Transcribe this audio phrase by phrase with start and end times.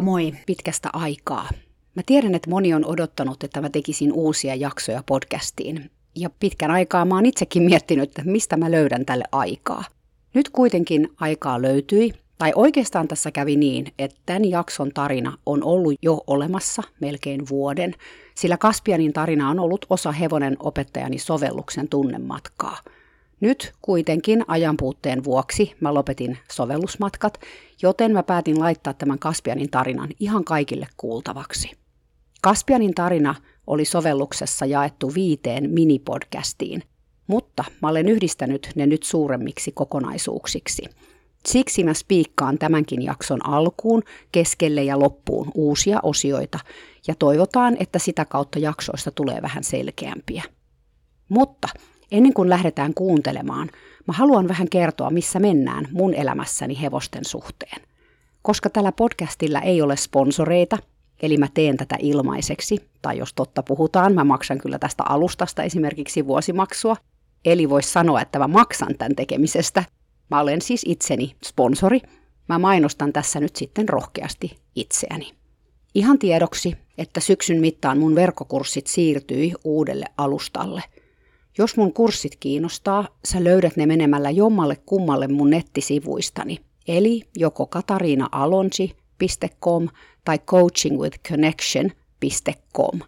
[0.00, 1.48] Moikka moi pitkästä aikaa.
[1.94, 5.90] Mä tiedän, että moni on odottanut, että mä tekisin uusia jaksoja podcastiin.
[6.16, 9.84] Ja pitkän aikaa mä oon itsekin miettinyt, että mistä mä löydän tälle aikaa.
[10.34, 15.94] Nyt kuitenkin aikaa löytyi, tai oikeastaan tässä kävi niin, että tämän jakson tarina on ollut
[16.02, 17.94] jo olemassa melkein vuoden,
[18.34, 22.78] sillä Kaspianin tarina on ollut osa Hevonen opettajani sovelluksen tunnematkaa–
[23.40, 27.40] nyt kuitenkin ajanpuutteen vuoksi mä lopetin sovellusmatkat,
[27.82, 31.70] joten mä päätin laittaa tämän Kaspianin tarinan ihan kaikille kuultavaksi.
[32.42, 33.34] Kaspianin tarina
[33.66, 36.82] oli sovelluksessa jaettu viiteen minipodcastiin,
[37.26, 40.84] mutta mä olen yhdistänyt ne nyt suuremmiksi kokonaisuuksiksi.
[41.46, 46.58] Siksi mä spiikkaan tämänkin jakson alkuun, keskelle ja loppuun uusia osioita
[47.08, 50.42] ja toivotaan, että sitä kautta jaksoista tulee vähän selkeämpiä.
[51.28, 51.68] Mutta
[52.12, 53.70] Ennen kuin lähdetään kuuntelemaan,
[54.06, 57.82] mä haluan vähän kertoa, missä mennään mun elämässäni hevosten suhteen.
[58.42, 60.78] Koska tällä podcastilla ei ole sponsoreita,
[61.22, 66.26] eli mä teen tätä ilmaiseksi, tai jos totta puhutaan, mä maksan kyllä tästä alustasta esimerkiksi
[66.26, 66.96] vuosimaksua,
[67.44, 69.84] eli voisi sanoa, että mä maksan tämän tekemisestä.
[70.30, 72.00] Mä olen siis itseni sponsori.
[72.48, 75.32] Mä mainostan tässä nyt sitten rohkeasti itseäni.
[75.94, 80.82] Ihan tiedoksi, että syksyn mittaan mun verkkokurssit siirtyi uudelle alustalle–
[81.58, 86.58] jos mun kurssit kiinnostaa, sä löydät ne menemällä jommalle kummalle mun nettisivuistani,
[86.88, 89.88] eli joko katariinaalonsi.com
[90.24, 93.00] tai coachingwithconnection.com.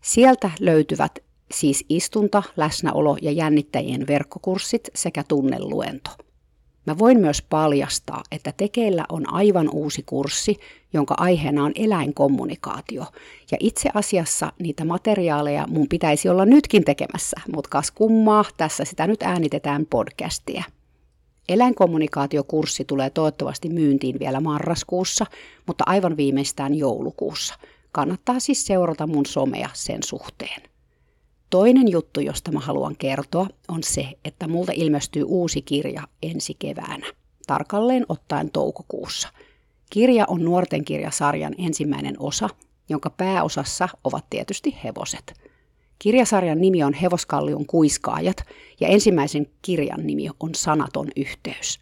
[0.00, 1.18] Sieltä löytyvät
[1.54, 6.10] siis istunta, läsnäolo ja jännittäjien verkkokurssit sekä tunneluento.
[6.86, 10.56] Mä voin myös paljastaa, että tekeillä on aivan uusi kurssi,
[10.92, 13.04] jonka aiheena on eläinkommunikaatio.
[13.50, 19.06] Ja itse asiassa niitä materiaaleja mun pitäisi olla nytkin tekemässä, mutta kas kummaa, tässä sitä
[19.06, 20.64] nyt äänitetään podcastia.
[21.48, 25.26] Eläinkommunikaatiokurssi tulee toivottavasti myyntiin vielä marraskuussa,
[25.66, 27.54] mutta aivan viimeistään joulukuussa.
[27.92, 30.75] Kannattaa siis seurata mun somea sen suhteen.
[31.50, 37.06] Toinen juttu, josta mä haluan kertoa, on se, että multa ilmestyy uusi kirja ensi keväänä,
[37.46, 39.28] tarkalleen ottaen toukokuussa.
[39.90, 42.48] Kirja on nuorten kirjasarjan ensimmäinen osa,
[42.88, 45.34] jonka pääosassa ovat tietysti hevoset.
[45.98, 48.36] Kirjasarjan nimi on Hevoskallion kuiskaajat
[48.80, 51.80] ja ensimmäisen kirjan nimi on Sanaton yhteys.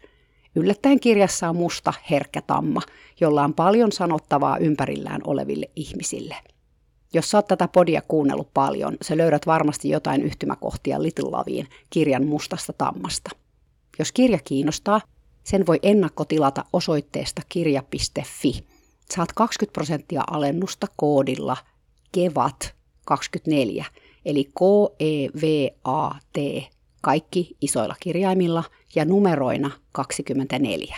[0.55, 2.81] Yllättäen kirjassa on musta herkkä tamma,
[3.21, 6.35] jolla on paljon sanottavaa ympärillään oleville ihmisille–
[7.15, 12.25] jos sä oot tätä podia kuunnellut paljon, sä löydät varmasti jotain yhtymäkohtia Little Loviin kirjan
[12.25, 13.29] mustasta tammasta.
[13.99, 15.01] Jos kirja kiinnostaa,
[15.43, 18.67] sen voi ennakkotilata osoitteesta kirja.fi.
[19.15, 21.57] Saat 20 prosenttia alennusta koodilla
[22.17, 23.85] KEVAT24,
[24.25, 26.37] eli K-E-V-A-T,
[27.01, 28.63] kaikki isoilla kirjaimilla
[28.95, 30.97] ja numeroina 24.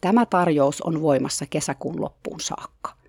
[0.00, 3.03] Tämä tarjous on voimassa kesäkuun loppuun saakka.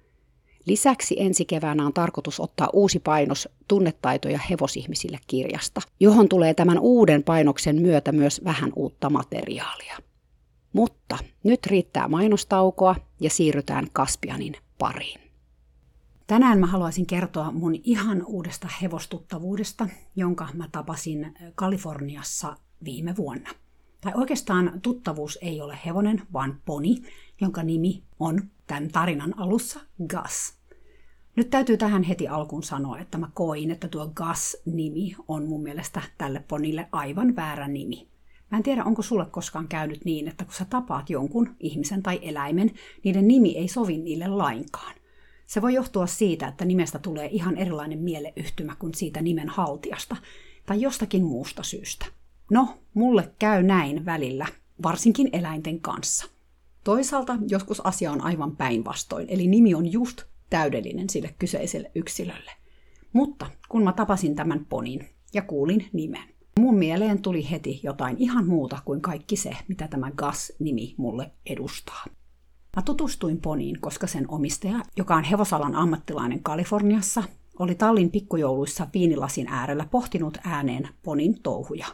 [0.66, 7.24] Lisäksi ensi keväänä on tarkoitus ottaa uusi painos Tunnetaitoja hevosihmisille kirjasta, johon tulee tämän uuden
[7.24, 9.98] painoksen myötä myös vähän uutta materiaalia.
[10.74, 15.20] Mutta nyt riittää mainostaukoa ja siirrytään Kaspianin pariin.
[16.28, 23.50] Tänään mä haluaisin kertoa mun ihan uudesta hevostuttavuudesta, jonka mä tapasin Kaliforniassa viime vuonna.
[24.02, 27.02] Tai oikeastaan tuttavuus ei ole hevonen, vaan poni,
[27.42, 30.55] jonka nimi on tämän tarinan alussa Gus.
[31.36, 36.02] Nyt täytyy tähän heti alkuun sanoa, että mä koin, että tuo Gus-nimi on mun mielestä
[36.18, 38.08] tälle ponille aivan väärä nimi.
[38.52, 42.20] Mä en tiedä, onko sulle koskaan käynyt niin, että kun sä tapaat jonkun ihmisen tai
[42.22, 42.72] eläimen,
[43.04, 44.96] niiden nimi ei sovi niille lainkaan.
[45.46, 50.16] Se voi johtua siitä, että nimestä tulee ihan erilainen mieleyhtymä kuin siitä nimen haltijasta,
[50.66, 52.06] tai jostakin muusta syystä.
[52.52, 54.46] No, mulle käy näin välillä,
[54.84, 56.26] varsinkin eläinten kanssa.
[56.84, 62.52] Toisaalta joskus asia on aivan päinvastoin, eli nimi on just täydellinen sille kyseiselle yksilölle.
[63.14, 68.48] Mutta kun mä tapasin tämän ponin ja kuulin nimen, mun mieleen tuli heti jotain ihan
[68.48, 72.06] muuta kuin kaikki se, mitä tämä Gas-nimi mulle edustaa.
[72.76, 77.24] Mä tutustuin poniin, koska sen omistaja, joka on hevosalan ammattilainen Kaliforniassa,
[77.60, 81.86] oli tallin pikkujouluissa viinilasin äärellä pohtinut ääneen ponin touhuja.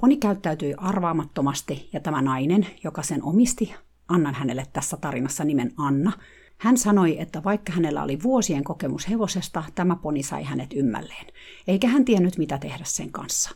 [0.00, 3.74] Poni käyttäytyi arvaamattomasti ja tämä nainen, joka sen omisti,
[4.08, 6.12] annan hänelle tässä tarinassa nimen Anna,
[6.58, 11.26] Hän sanoi, että vaikka hänellä oli vuosien kokemus hevosesta, tämä poni sai hänet ymmälleen,
[11.68, 13.50] eikä hän tiennyt mitä tehdä sen kanssa.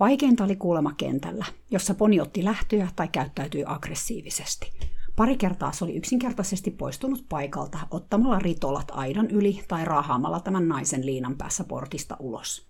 [0.00, 4.72] Vaikeinta oli kuulema kentällä, jossa poni otti lähtöjä tai käyttäytyi aggressiivisesti.
[5.16, 11.06] Pari kertaa se oli yksinkertaisesti poistunut paikalta ottamalla ritolat aidan yli tai raahaamalla tämän naisen
[11.06, 12.66] liinan päässä portista ulos.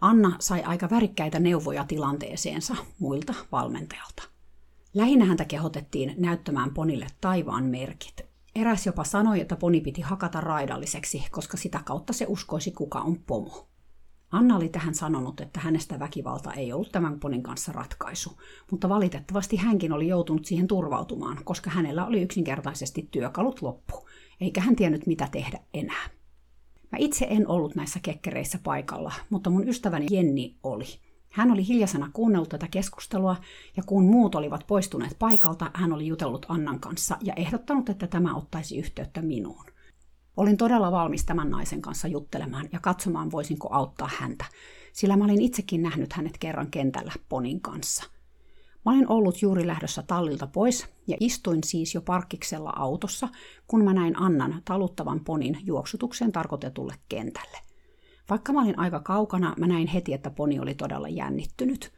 [0.00, 4.22] Anna sai aika värikkäitä neuvoja tilanteeseensa muilta valmentajalta.
[4.94, 8.31] Lähinnä häntä kehotettiin näyttämään ponille taivaan merkit.
[8.54, 13.18] Eräs jopa sanoi, että poni piti hakata raidalliseksi, koska sitä kautta se uskoisi, kuka on
[13.26, 13.68] pomo.
[14.30, 18.40] Anna oli tähän sanonut, että hänestä väkivalta ei ollut tämän ponin kanssa ratkaisu,
[18.70, 24.08] mutta valitettavasti hänkin oli joutunut siihen turvautumaan, koska hänellä oli yksinkertaisesti työkalut loppu,
[24.40, 26.10] eikä hän tiennyt mitä tehdä enää.
[26.92, 30.84] Mä itse en ollut näissä kekkereissä paikalla, mutta mun ystäväni Jenni oli.
[31.32, 33.36] Hän oli hiljaisena kuunnellut tätä keskustelua,
[33.76, 38.34] ja kun muut olivat poistuneet paikalta, hän oli jutellut Annan kanssa ja ehdottanut, että tämä
[38.34, 39.64] ottaisi yhteyttä minuun.
[40.36, 44.44] Olin todella valmis tämän naisen kanssa juttelemaan ja katsomaan, voisinko auttaa häntä,
[44.92, 48.04] sillä mä olin itsekin nähnyt hänet kerran kentällä ponin kanssa.
[48.84, 53.28] Mä olin ollut juuri lähdössä tallilta pois ja istuin siis jo parkkiksella autossa,
[53.66, 57.71] kun mä näin Annan taluttavan ponin juoksutukseen tarkoitetulle kentälle.
[58.30, 61.92] Vaikka mä olin aika kaukana, mä näin heti, että poni oli todella jännittynyt.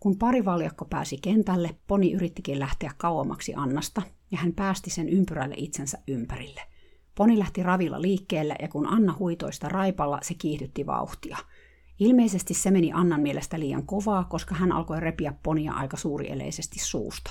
[0.00, 5.98] Kun parivaljakko pääsi kentälle, poni yrittikin lähteä kauemmaksi Annasta, ja hän päästi sen ympyrälle itsensä
[6.08, 6.60] ympärille–
[7.16, 11.36] Poni lähti ravilla liikkeelle ja kun Anna huitoista raipalla, se kiihdytti vauhtia.
[11.98, 17.30] Ilmeisesti se meni Annan mielestä liian kovaa, koska hän alkoi repiä ponia aika suurieleisesti suusta.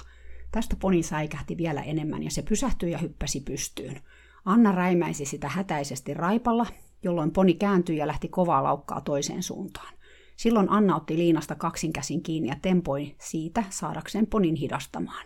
[0.51, 4.01] Tästä poni säikähti vielä enemmän ja se pysähtyi ja hyppäsi pystyyn.
[4.45, 6.65] Anna räimäisi sitä hätäisesti raipalla,
[7.05, 9.93] jolloin poni kääntyi ja lähti kovaa laukkaa toiseen suuntaan.
[10.35, 15.25] Silloin Anna otti liinasta kaksin käsin kiinni ja tempoi siitä saadakseen ponin hidastamaan.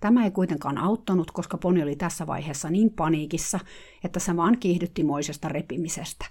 [0.00, 3.60] Tämä ei kuitenkaan auttanut, koska poni oli tässä vaiheessa niin paniikissa,
[4.04, 6.26] että se vaan kiihdytti moisesta repimisestä.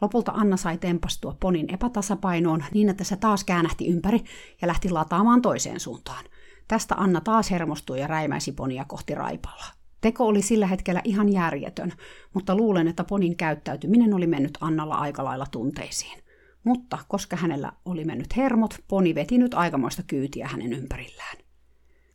[0.00, 4.24] Lopulta Anna sai tempastua ponin epätasapainoon niin, että se taas käännähti ympäri
[4.62, 6.24] ja lähti lataamaan toiseen suuntaan.
[6.68, 9.81] Tästä Anna taas hermostui ja räimäisi ponia kohti raipalla.
[10.02, 11.92] Teko oli sillä hetkellä ihan järjetön,
[12.34, 16.18] mutta luulen, että ponin käyttäytyminen oli mennyt Annalla aika lailla tunteisiin.
[16.64, 21.36] Mutta koska hänellä oli mennyt hermot, poni veti nyt aikamoista kyytiä hänen ympärillään.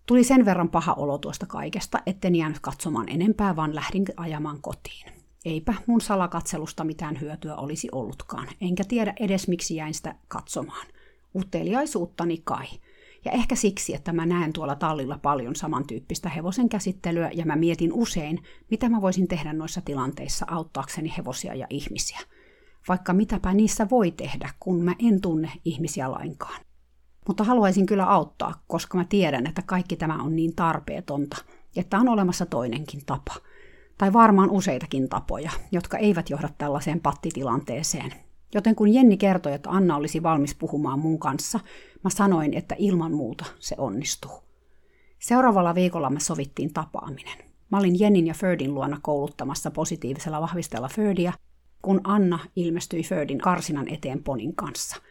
[0.05, 5.11] Tuli sen verran paha olo tuosta kaikesta, etten jäänyt katsomaan enempää, vaan lähdin ajamaan kotiin.
[5.45, 10.87] Eipä mun salakatselusta mitään hyötyä olisi ollutkaan, enkä tiedä edes miksi jäin sitä katsomaan.
[11.35, 12.67] Uteliaisuuttani kai.
[13.27, 17.93] Ja ehkä siksi, että mä näen tuolla tallilla paljon samantyyppistä hevosen käsittelyä ja mä mietin
[17.93, 22.19] usein, mitä mä voisin tehdä noissa tilanteissa auttaakseni hevosia ja ihmisiä.
[22.87, 26.61] Vaikka mitäpä niissä voi tehdä, kun mä en tunne ihmisiä lainkaan.
[27.27, 31.37] Mutta haluaisin kyllä auttaa, koska mä tiedän, että kaikki tämä on niin tarpeetonta,
[31.75, 33.35] että on olemassa toinenkin tapa.
[33.97, 38.26] Tai varmaan useitakin tapoja, jotka eivät johda tällaiseen pattitilanteeseen.
[38.53, 41.59] Joten kun Jenni kertoi, että Anna olisi valmis puhumaan mun kanssa,
[42.03, 44.43] mä sanoin, että ilman muuta se onnistuu.
[45.19, 47.37] Seuraavalla viikolla me sovittiin tapaaminen.
[47.71, 51.33] Mä olin Jennin ja Ferdin luona kouluttamassa positiivisella vahvistella Ferdia,
[51.81, 54.95] kun Anna ilmestyi Ferdin karsinan eteen ponin kanssa–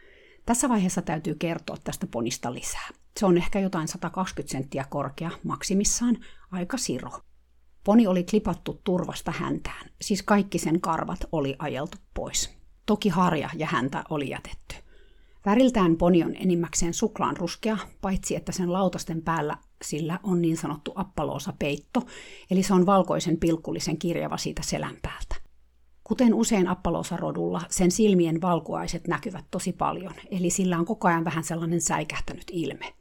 [0.47, 2.89] tässä vaiheessa täytyy kertoa tästä ponista lisää.
[3.19, 6.17] Se on ehkä jotain 120 senttiä korkea maksimissaan,
[6.51, 7.11] aika siro.
[7.83, 12.56] Poni oli klipattu turvasta häntään, siis kaikki sen karvat oli ajeltu pois.
[12.87, 14.75] Toki harja ja häntä oli jätetty.
[15.45, 20.91] Väriltään poni on enimmäkseen suklaan ruskea, paitsi että sen lautasten päällä sillä on niin sanottu
[20.95, 22.01] appaloosa peitto,
[22.51, 25.35] eli se on valkoisen pilkullisen kirjava siitä selän päältä.
[26.03, 31.43] Kuten usein appalosarodulla, sen silmien valkuaiset näkyvät tosi paljon, eli sillä on koko ajan vähän
[31.43, 32.93] sellainen säikähtänyt ilme.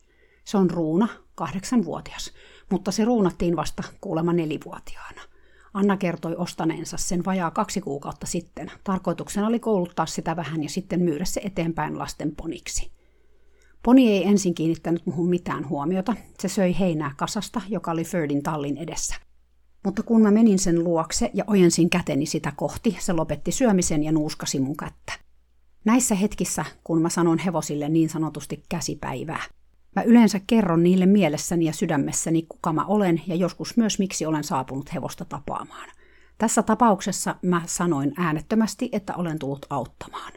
[0.45, 2.33] Se on ruuna, kahdeksanvuotias,
[2.71, 5.21] mutta se ruunattiin vasta kuulemma nelivuotiaana.
[5.76, 8.71] Anna kertoi ostaneensa sen vajaa kaksi kuukautta sitten.
[8.85, 12.90] Tarkoituksena oli kouluttaa sitä vähän ja sitten myydä se eteenpäin lasten poniksi.
[13.83, 16.14] Poni ei ensin kiinnittänyt muuhun mitään huomiota.
[16.40, 19.14] Se söi heinää kasasta, joka oli Ferdin tallin edessä.
[19.85, 24.12] Mutta kun mä menin sen luokse ja ojensin käteni sitä kohti, se lopetti syömisen ja
[24.12, 25.12] nuuskasi mun kättä.
[25.85, 29.42] Näissä hetkissä, kun mä sanon hevosille niin sanotusti käsipäivää,
[29.97, 34.45] mä yleensä kerron niille mielessäni ja sydämessäni, kuka mä olen ja joskus myös miksi olen
[34.45, 35.88] saapunut hevosta tapaamaan.
[36.38, 40.33] Tässä tapauksessa mä sanoin äänettömästi, että olen tullut auttamaan.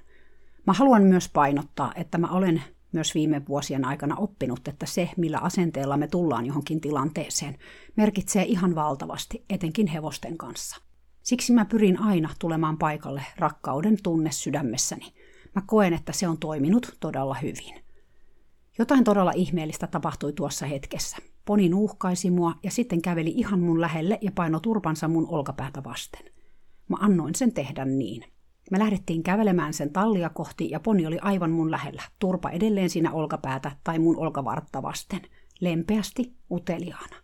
[0.68, 5.38] Mä haluan myös painottaa, että mä olen myös viime vuosien aikana oppinut, että se, millä
[5.38, 7.58] asenteella me tullaan johonkin tilanteeseen,
[7.96, 10.78] merkitsee ihan valtavasti, etenkin hevosten kanssa.
[11.24, 15.14] Siksi mä pyrin aina tulemaan paikalle rakkauden tunne sydämessäni.
[15.56, 17.89] Mä koen, että se on toiminut todella hyvin.
[18.80, 21.18] Jotain todella ihmeellistä tapahtui tuossa hetkessä.
[21.46, 26.26] poni nuuhkaisi mua ja sitten käveli ihan mun lähelle ja paino turpansa mun olkapäätä vasten.
[26.88, 28.24] Mä annoin sen tehdä niin.
[28.72, 33.12] Me lähdettiin kävelemään sen tallia kohti ja poni oli aivan mun lähellä, turpa edelleen siinä
[33.12, 35.22] olkapäätä tai mun olkavartta vasten,
[35.60, 37.16] lempeästi, uteliaana.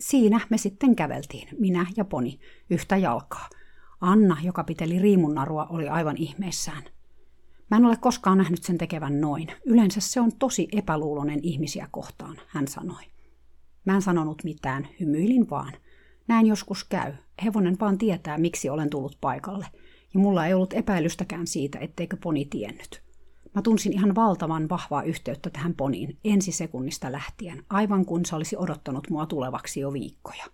[0.00, 2.38] Siinä me sitten käveltiin, minä ja poni,
[2.70, 3.48] yhtä jalkaa.
[4.00, 6.82] Anna, joka piteli riimunnarua, oli aivan ihmeissään.
[7.70, 9.48] Mä en ole koskaan nähnyt sen tekevän noin.
[9.64, 13.02] Yleensä se on tosi epäluulonen ihmisiä kohtaan, hän sanoi.
[13.84, 15.72] Mä en sanonut mitään, hymyilin vaan.
[16.28, 17.12] Näin joskus käy.
[17.44, 19.66] Hevonen vaan tietää, miksi olen tullut paikalle.
[20.14, 23.02] Ja mulla ei ollut epäilystäkään siitä, etteikö poni tiennyt.
[23.54, 28.56] Mä tunsin ihan valtavan vahvaa yhteyttä tähän poniin ensi sekunnista lähtien, aivan kuin se olisi
[28.56, 30.44] odottanut mua tulevaksi jo viikkoja.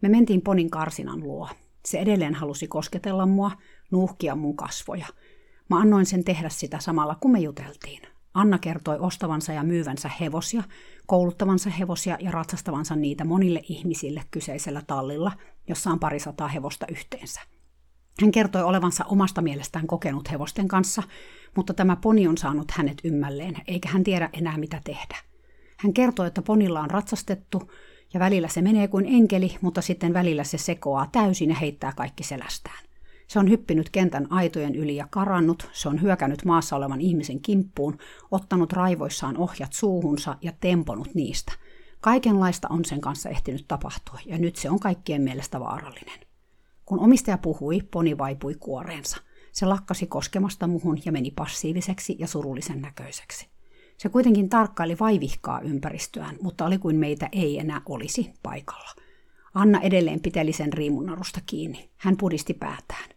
[0.00, 1.48] Me mentiin ponin karsinan luo.
[1.84, 3.50] Se edelleen halusi kosketella mua,
[3.90, 5.06] nuuhkia mun kasvoja–
[5.70, 8.02] Mä annoin sen tehdä sitä samalla, kun me juteltiin.
[8.34, 10.62] Anna kertoi ostavansa ja myyvänsä hevosia,
[11.06, 15.32] kouluttavansa hevosia ja ratsastavansa niitä monille ihmisille kyseisellä tallilla,
[15.68, 17.40] jossa on parisataa hevosta yhteensä.
[18.20, 21.02] Hän kertoi olevansa omasta mielestään kokenut hevosten kanssa,
[21.56, 25.16] mutta tämä poni on saanut hänet ymmälleen, eikä hän tiedä enää mitä tehdä.
[25.78, 27.70] Hän kertoi, että ponilla on ratsastettu,
[28.14, 32.24] ja välillä se menee kuin enkeli, mutta sitten välillä se sekoaa täysin ja heittää kaikki
[32.24, 32.84] selästään.
[33.34, 37.98] Se on hyppinyt kentän aitojen yli ja karannut, se on hyökännyt maassa olevan ihmisen kimppuun,
[38.30, 41.52] ottanut raivoissaan ohjat suuhunsa ja temponut niistä.
[42.00, 46.20] Kaikenlaista on sen kanssa ehtinyt tapahtua, ja nyt se on kaikkien mielestä vaarallinen.
[46.84, 49.16] Kun omistaja puhui, poni vaipui kuoreensa.
[49.52, 53.48] Se lakkasi koskemasta muhun ja meni passiiviseksi ja surullisen näköiseksi.
[53.96, 58.90] Se kuitenkin tarkkaili vaivihkaa ympäristöään, mutta oli kuin meitä ei enää olisi paikalla.
[59.54, 61.90] Anna edelleen piteli sen riimunnarusta kiinni.
[61.96, 63.13] Hän pudisti päätään.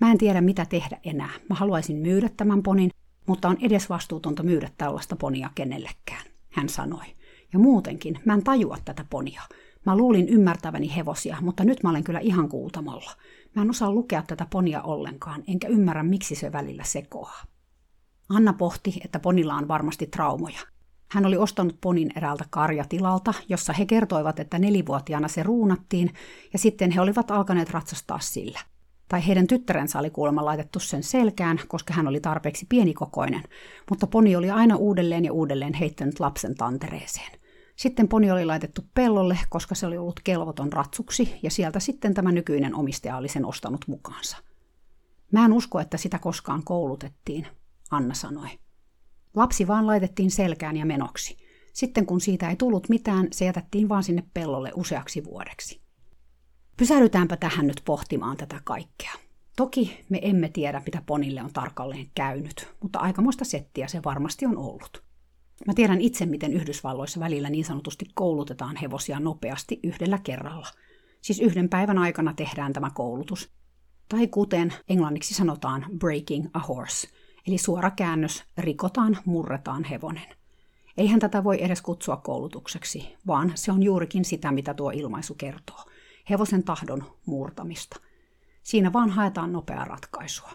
[0.00, 1.30] Mä en tiedä mitä tehdä enää.
[1.48, 2.90] Mä haluaisin myydä tämän ponin,
[3.26, 7.04] mutta on edes vastuutonta myydä tällaista ponia kenellekään, hän sanoi.
[7.52, 9.42] Ja muutenkin, mä en tajua tätä ponia.
[9.86, 13.10] Mä luulin ymmärtäväni hevosia, mutta nyt mä olen kyllä ihan kuutamolla.
[13.56, 17.44] Mä en osaa lukea tätä ponia ollenkaan, enkä ymmärrä miksi se välillä sekoaa.
[18.28, 20.60] Anna pohti, että ponilla on varmasti traumoja.
[21.08, 26.10] Hän oli ostanut ponin eräältä karjatilalta, jossa he kertoivat, että nelivuotiaana se ruunattiin,
[26.52, 28.60] ja sitten he olivat alkaneet ratsastaa sillä
[29.10, 33.42] tai heidän tyttärensä oli kuulemma laitettu sen selkään, koska hän oli tarpeeksi pienikokoinen,
[33.90, 37.40] mutta poni oli aina uudelleen ja uudelleen heittänyt lapsen tantereeseen.
[37.76, 42.32] Sitten poni oli laitettu pellolle, koska se oli ollut kelvoton ratsuksi, ja sieltä sitten tämä
[42.32, 44.36] nykyinen omistaja oli sen ostanut mukaansa.
[45.32, 47.46] Mä en usko, että sitä koskaan koulutettiin,
[47.90, 48.48] Anna sanoi.
[49.36, 51.36] Lapsi vaan laitettiin selkään ja menoksi.
[51.72, 55.80] Sitten kun siitä ei tullut mitään, se jätettiin vaan sinne pellolle useaksi vuodeksi.
[56.80, 59.12] Pysähdytäänpä tähän nyt pohtimaan tätä kaikkea.
[59.56, 64.58] Toki me emme tiedä, mitä Ponille on tarkalleen käynyt, mutta aikamoista settiä se varmasti on
[64.58, 65.02] ollut.
[65.66, 70.66] Mä tiedän itse, miten Yhdysvalloissa välillä niin sanotusti koulutetaan hevosia nopeasti yhdellä kerralla.
[71.20, 73.50] Siis yhden päivän aikana tehdään tämä koulutus.
[74.08, 77.08] Tai kuten englanniksi sanotaan breaking a horse,
[77.46, 80.28] eli suora käännös rikotaan, murretaan hevonen.
[80.96, 85.84] Eihän tätä voi edes kutsua koulutukseksi, vaan se on juurikin sitä, mitä tuo ilmaisu kertoo
[86.30, 88.00] hevosen tahdon murtamista.
[88.62, 90.50] Siinä vaan haetaan nopeaa ratkaisua.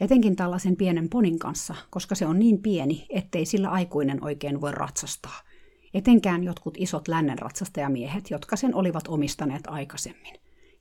[0.00, 4.72] Etenkin tällaisen pienen ponin kanssa, koska se on niin pieni, ettei sillä aikuinen oikein voi
[4.72, 5.40] ratsastaa.
[5.94, 10.34] Etenkään jotkut isot lännen ratsastajamiehet, jotka sen olivat omistaneet aikaisemmin.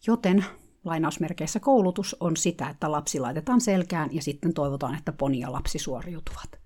[0.07, 0.45] Joten
[0.83, 5.79] lainausmerkeissä koulutus on sitä, että lapsi laitetaan selkään ja sitten toivotaan, että poni ja lapsi
[5.79, 6.59] suoriutuvat.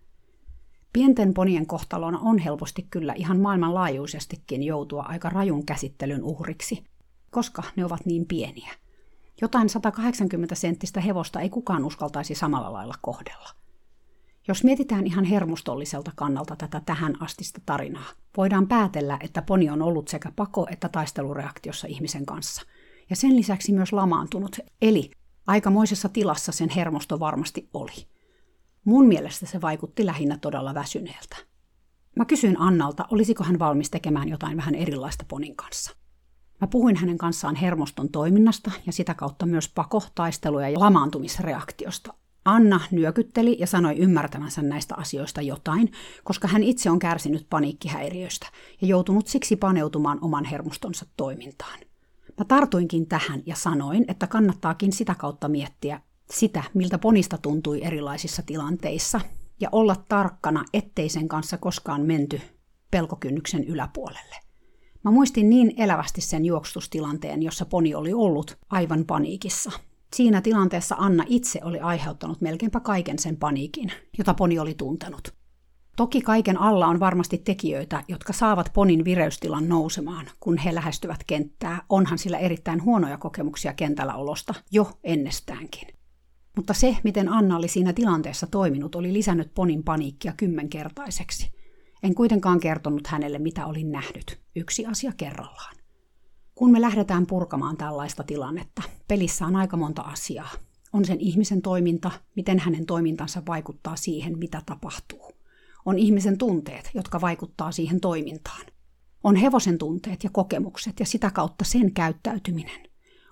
[0.94, 6.84] Pienten ponien kohtalona on helposti kyllä ihan maailmanlaajuisestikin joutua aika rajun käsittelyn uhriksi,
[7.36, 8.74] koska ne ovat niin pieniä.
[9.42, 13.50] Jotain 180 senttistä hevosta ei kukaan uskaltaisi samalla lailla kohdella.
[14.48, 20.08] Jos mietitään ihan hermostolliselta kannalta tätä tähän astista tarinaa, voidaan päätellä, että poni on ollut
[20.08, 22.62] sekä pako- että taistelureaktiossa ihmisen kanssa.
[23.10, 25.12] Ja sen lisäksi myös lamaantunut, eli
[25.48, 28.08] aikamoisessa tilassa sen hermosto varmasti oli.
[28.86, 31.36] Mun mielestä se vaikutti lähinnä todella väsyneeltä.
[32.16, 36.05] Mä kysyin Annalta, olisiko hän valmis tekemään jotain vähän erilaista ponin kanssa.
[36.62, 42.14] Mä puhuin hänen kanssaan hermoston toiminnasta ja sitä kautta myös pakotaisteluja ja lamaantumisreaktiosta.
[42.46, 45.92] Anna nyökytteli ja sanoi ymmärtävänsä näistä asioista jotain,
[46.24, 48.48] koska hän itse on kärsinyt paniikkihäiriöstä
[48.82, 51.80] ja joutunut siksi paneutumaan oman hermostonsa toimintaan.
[52.38, 58.42] Mä tartuinkin tähän ja sanoin, että kannattaakin sitä kautta miettiä sitä, miltä ponista tuntui erilaisissa
[58.46, 59.22] tilanteissa,
[59.60, 62.42] ja olla tarkkana, ettei sen kanssa koskaan menty
[62.92, 64.45] pelkokynnyksen yläpuolelle.
[65.06, 69.72] Mä muistin niin elävästi sen juoksutustilanteen, jossa poni oli ollut aivan paniikissa.
[70.14, 75.34] Siinä tilanteessa Anna itse oli aiheuttanut melkeinpä kaiken sen paniikin, jota poni oli tuntenut.
[75.96, 81.82] Toki kaiken alla on varmasti tekijöitä, jotka saavat ponin vireystilan nousemaan, kun he lähestyvät kenttää.
[81.90, 85.88] Onhan sillä erittäin huonoja kokemuksia kentällä olosta jo ennestäänkin.
[86.56, 91.55] Mutta se, miten Anna oli siinä tilanteessa toiminut, oli lisännyt ponin paniikkia kymmenkertaiseksi.
[92.06, 94.40] En kuitenkaan kertonut hänelle, mitä olin nähnyt.
[94.56, 95.76] Yksi asia kerrallaan.
[96.56, 100.50] Kun me lähdetään purkamaan tällaista tilannetta, pelissä on aika monta asiaa.
[100.94, 105.32] On sen ihmisen toiminta, miten hänen toimintansa vaikuttaa siihen, mitä tapahtuu.
[105.86, 108.66] On ihmisen tunteet, jotka vaikuttaa siihen toimintaan.
[109.24, 112.90] On hevosen tunteet ja kokemukset ja sitä kautta sen käyttäytyminen.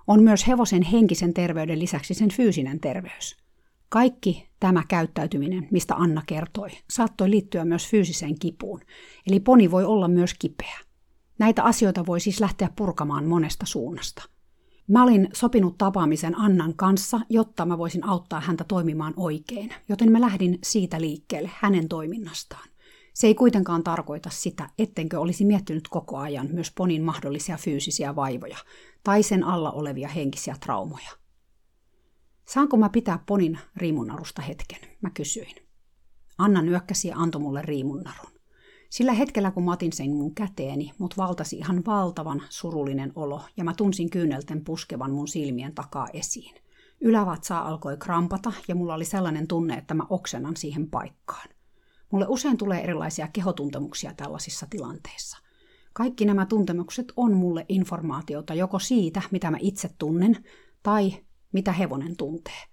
[0.08, 3.38] On myös hevosen henkisen terveyden lisäksi sen fyysinen terveys.
[3.90, 8.82] Kaikki tämä käyttäytyminen, mistä Anna kertoi, saattoi liittyä myös fyysiseen kipuun,
[9.28, 10.80] eli poni voi olla myös kipeä.
[11.40, 14.24] Näitä asioita voi siis lähteä purkamaan monesta suunnasta.
[14.88, 20.22] Mä olin sopinut tapaamisen Annan kanssa, jotta mä voisin auttaa häntä toimimaan oikein, joten mä
[20.22, 22.70] lähdin siitä liikkeelle hänen toiminnastaan.
[23.14, 28.58] Se ei kuitenkaan tarkoita sitä, ettenkö olisi miettinyt koko ajan myös ponin mahdollisia fyysisiä vaivoja
[29.04, 31.23] tai sen alla olevia henkisiä traumoja.
[32.54, 34.80] Saanko mä pitää ponin riimunnarusta hetken?
[35.02, 35.56] Mä kysyin.
[36.38, 38.32] Anna nyökkäsi ja antoi mulle riimunnarun.
[38.90, 43.64] Sillä hetkellä, kun mä otin sen mun käteeni, mut valtasi ihan valtavan surullinen olo ja
[43.64, 46.56] mä tunsin kyynelten puskevan mun silmien takaa esiin.
[47.02, 51.50] Ylävatsaa alkoi krampata ja mulla oli sellainen tunne, että mä oksennan siihen paikkaan.
[52.12, 55.38] Mulle usein tulee erilaisia kehotuntemuksia tällaisissa tilanteissa.
[55.94, 60.38] Kaikki nämä tuntemukset on mulle informaatiota joko siitä, mitä mä itse tunnen,
[60.84, 61.14] tai
[61.54, 62.64] mitä hevonen tuntee.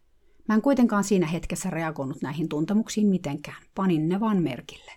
[0.49, 4.92] Mä en kuitenkaan siinä hetkessä reagoinut näihin tuntemuksiin mitenkään, panin ne vaan merkille.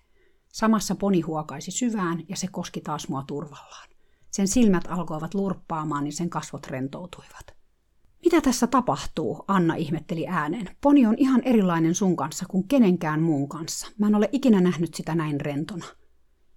[0.53, 3.89] Samassa poni huokaisi syvään ja se koski taas mua turvallaan.
[4.31, 7.55] Sen silmät alkoivat lurppaamaan, niin sen kasvot rentoutuivat.
[8.25, 9.45] Mitä tässä tapahtuu?
[9.47, 10.69] Anna ihmetteli ääneen.
[10.81, 13.87] Poni on ihan erilainen sun kanssa kuin kenenkään muun kanssa.
[13.97, 15.85] Mä en ole ikinä nähnyt sitä näin rentona.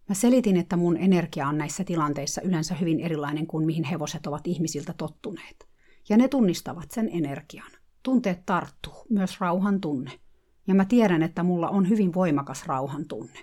[0.08, 4.46] Mä selitin, että mun energia on näissä tilanteissa yleensä hyvin erilainen kuin mihin hevoset ovat
[4.46, 5.68] ihmisiltä tottuneet.
[6.08, 7.70] Ja ne tunnistavat sen energian.
[8.02, 10.20] Tunteet tarttuu, myös rauhan tunne.
[10.66, 13.38] Ja mä tiedän, että mulla on hyvin voimakas rauhan tunne.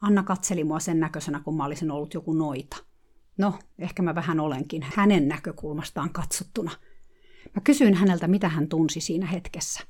[0.00, 2.76] Anna katseli mua sen näköisenä, kun mä olisin ollut joku noita.
[3.38, 6.70] No, ehkä mä vähän olenkin hänen näkökulmastaan katsottuna.
[7.54, 9.80] Mä kysyin häneltä, mitä hän tunsi siinä hetkessä.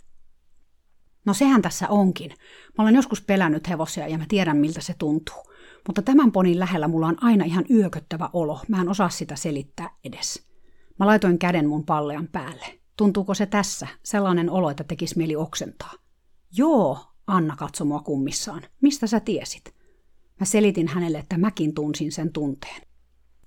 [1.25, 2.31] No sehän tässä onkin.
[2.79, 5.53] Mä olen joskus pelännyt hevosia ja mä tiedän, miltä se tuntuu.
[5.87, 8.61] Mutta tämän ponin lähellä mulla on aina ihan yököttävä olo.
[8.69, 10.52] Mä en osaa sitä selittää edes.
[10.99, 12.81] Mä laitoin käden mun pallean päälle.
[12.97, 13.89] Tuntuuko se tässä?
[14.05, 15.93] Sellainen olo, että tekisi mieli oksentaa.
[16.57, 18.63] Joo, Anna katsoi mua kummissaan.
[18.81, 19.75] Mistä sä tiesit?
[20.41, 22.83] Mä selitin hänelle, että mäkin tunsin sen tunteen.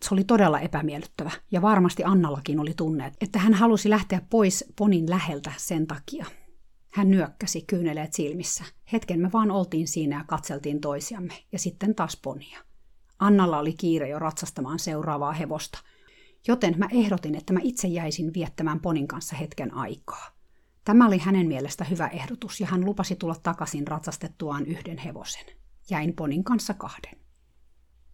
[0.04, 5.10] Se oli todella epämiellyttävä, ja varmasti Annallakin oli tunne, että hän halusi lähteä pois ponin
[5.10, 6.26] läheltä sen takia.
[6.94, 8.64] Hän nyökkäsi kyyneleet silmissä.
[8.94, 12.60] Hetken me vaan oltiin siinä ja katseltiin toisiamme, ja sitten taas ponia.
[13.20, 15.80] Annalla oli kiire jo ratsastamaan seuraavaa hevosta,
[16.48, 20.36] joten mä ehdotin, että mä itse jäisin viettämään ponin kanssa hetken aikaa.
[20.86, 25.46] Tämä oli hänen mielestä hyvä ehdotus, ja hän lupasi tulla takaisin ratsastettuaan yhden hevosen.
[25.90, 27.20] Jäin ponin kanssa kahden.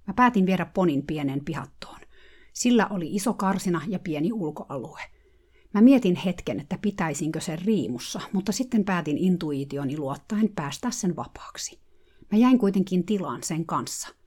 [0.07, 1.99] Mä päätin viedä ponin pienen pihattoon.
[2.53, 5.01] Sillä oli iso karsina ja pieni ulkoalue.
[5.73, 11.79] Mä mietin hetken, että pitäisinkö sen riimussa, mutta sitten päätin intuitioni luottaen päästä sen vapaaksi.
[12.31, 14.20] Mä jäin kuitenkin tilaan sen kanssa.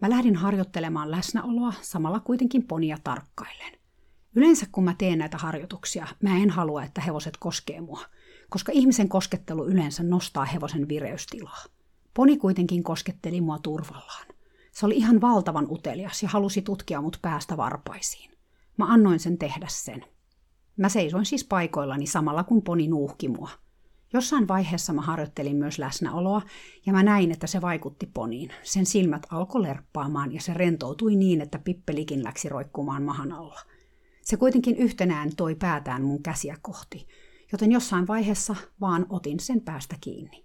[0.00, 3.72] Mä lähdin harjoittelemaan läsnäoloa, samalla kuitenkin ponia tarkkaillen.
[4.34, 8.00] Yleensä kun mä teen näitä harjoituksia, mä en halua, että hevoset koskee mua,
[8.50, 11.64] koska ihmisen koskettelu yleensä nostaa hevosen vireystilaa.
[12.14, 14.26] Poni kuitenkin kosketteli mua turvallaan.
[14.72, 18.30] Se oli ihan valtavan utelias ja halusi tutkia mut päästä varpaisiin.
[18.76, 20.04] Mä annoin sen tehdä sen.
[20.76, 23.50] Mä seisoin siis paikoillani samalla kun poni nuuhki mua.
[24.12, 26.42] Jossain vaiheessa mä harjoittelin myös läsnäoloa
[26.86, 28.52] ja mä näin, että se vaikutti poniin.
[28.62, 33.60] Sen silmät alkoi lerppaamaan ja se rentoutui niin, että pippelikin läksi roikkumaan mahan alla.
[34.22, 37.08] Se kuitenkin yhtenään toi päätään mun käsiä kohti,
[37.52, 40.44] joten jossain vaiheessa vaan otin sen päästä kiinni.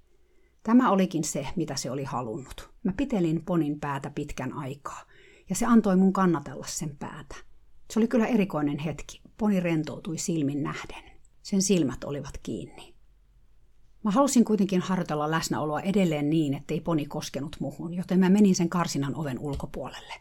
[0.63, 2.69] Tämä olikin se, mitä se oli halunnut.
[2.83, 5.01] Mä pitelin ponin päätä pitkän aikaa,
[5.49, 7.35] ja se antoi mun kannatella sen päätä.
[7.91, 9.21] Se oli kyllä erikoinen hetki.
[9.37, 11.03] Poni rentoutui silmin nähden.
[11.41, 12.92] Sen silmät olivat kiinni.
[14.03, 18.69] Mä halusin kuitenkin harjoitella läsnäoloa edelleen niin, ettei poni koskenut muhun, joten mä menin sen
[18.69, 20.13] karsinan oven ulkopuolelle.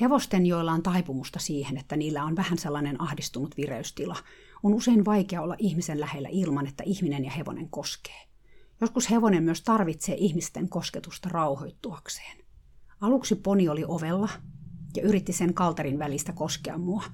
[0.00, 4.16] Hevosten, joilla on taipumusta siihen, että niillä on vähän sellainen ahdistunut vireystila,
[4.62, 8.28] on usein vaikea olla ihmisen lähellä ilman, että ihminen ja hevonen koskee.
[8.80, 12.38] Joskus hevonen myös tarvitsee ihmisten kosketusta rauhoittuakseen.
[13.00, 14.28] Aluksi poni oli ovella
[14.96, 17.04] ja yritti sen kalterin välistä koskea mua,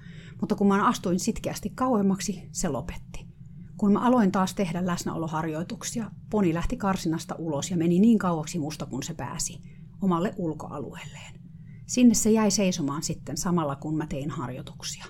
[0.41, 3.34] mutta kun mä astuin sitkeästi kauemmaksi, se lopetti.
[3.77, 8.87] Kun mä aloin taas tehdä läsnäoloharjoituksia, poni lähti karsinasta ulos ja meni niin kauaksi musta
[8.87, 9.59] kuin se pääsi,
[10.03, 11.41] omalle ulkoalueelleen.
[11.87, 15.05] Sinne se jäi seisomaan sitten samalla kun mä tein harjoituksia.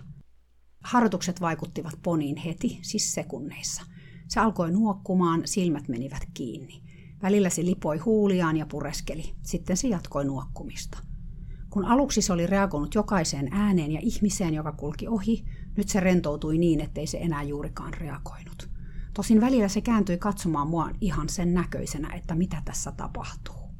[0.84, 3.82] Harjoitukset vaikuttivat poniin heti, siis sekunneissa.
[4.28, 6.82] Se alkoi nuokkumaan, silmät menivät kiinni.
[7.22, 10.98] Välillä se lipoi huuliaan ja pureskeli, sitten se jatkoi nuokkumista.
[11.70, 15.44] Kun aluksi se oli reagoinut jokaiseen ääneen ja ihmiseen, joka kulki ohi,
[15.76, 18.70] nyt se rentoutui niin, ettei se enää juurikaan reagoinut.
[19.14, 23.70] Tosin välillä se kääntyi katsomaan mua ihan sen näköisenä, että mitä tässä tapahtuu.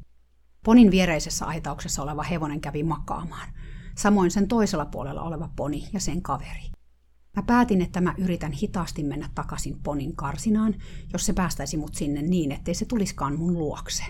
[0.65, 3.49] Ponin viereisessä aitauksessa oleva hevonen kävi makaamaan.
[3.97, 6.71] Samoin sen toisella puolella oleva poni ja sen kaveri.
[7.35, 10.75] Mä päätin, että mä yritän hitaasti mennä takaisin ponin karsinaan,
[11.13, 14.03] jos se päästäisi mut sinne niin, ettei se tuliskaan mun luokse.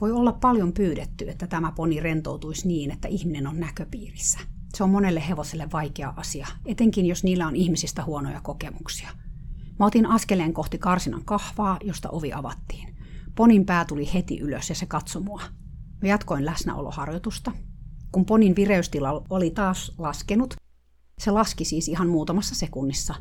[0.00, 4.38] Voi olla paljon pyydetty, että tämä poni rentoutuisi niin, että ihminen on näköpiirissä.
[4.74, 9.10] Se on monelle hevoselle vaikea asia, etenkin jos niillä on ihmisistä huonoja kokemuksia.
[9.78, 12.96] Mä otin askeleen kohti karsinan kahvaa, josta ovi avattiin.
[13.34, 15.42] Ponin pää tuli heti ylös ja se katsoi mua.
[16.02, 17.52] Mä jatkoin läsnäoloharjoitusta.
[18.12, 20.54] Kun ponin vireystila oli taas laskenut,
[21.18, 23.14] se laski siis ihan muutamassa sekunnissa.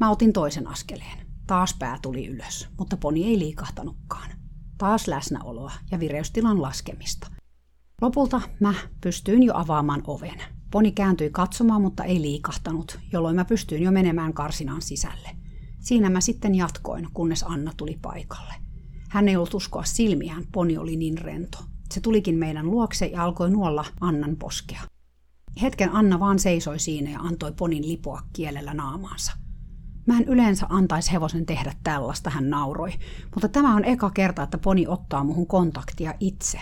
[0.00, 1.26] Mä otin toisen askeleen.
[1.46, 4.30] Taas pää tuli ylös, mutta poni ei liikahtanutkaan.
[4.78, 7.26] Taas läsnäoloa ja vireystilan laskemista.
[8.02, 10.55] Lopulta mä pystyin jo avaamaan oven.
[10.70, 15.28] Poni kääntyi katsomaan, mutta ei liikahtanut, jolloin mä pystyin jo menemään karsinaan sisälle.
[15.78, 18.54] Siinä mä sitten jatkoin, kunnes Anna tuli paikalle.
[19.08, 21.58] Hän ei ollut uskoa silmiään, poni oli niin rento.
[21.94, 24.80] Se tulikin meidän luokse ja alkoi nuolla Annan poskea.
[25.62, 29.32] Hetken Anna vaan seisoi siinä ja antoi ponin lipoa kielellä naamaansa.
[30.06, 32.90] Mä en yleensä antaisi hevosen tehdä tällaista, hän nauroi,
[33.34, 36.60] mutta tämä on eka kerta, että poni ottaa muhun kontaktia itse.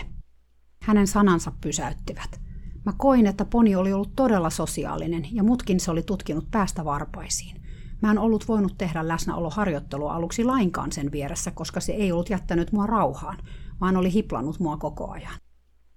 [0.81, 2.44] Hänen sanansa pysäyttivät.
[2.85, 7.61] Mä koin, että poni oli ollut todella sosiaalinen ja mutkin se oli tutkinut päästä varpaisiin.
[8.01, 12.71] Mä en ollut voinut tehdä läsnäoloharjoittelua aluksi lainkaan sen vieressä, koska se ei ollut jättänyt
[12.71, 13.37] mua rauhaan,
[13.81, 15.33] vaan oli hiplannut mua koko ajan.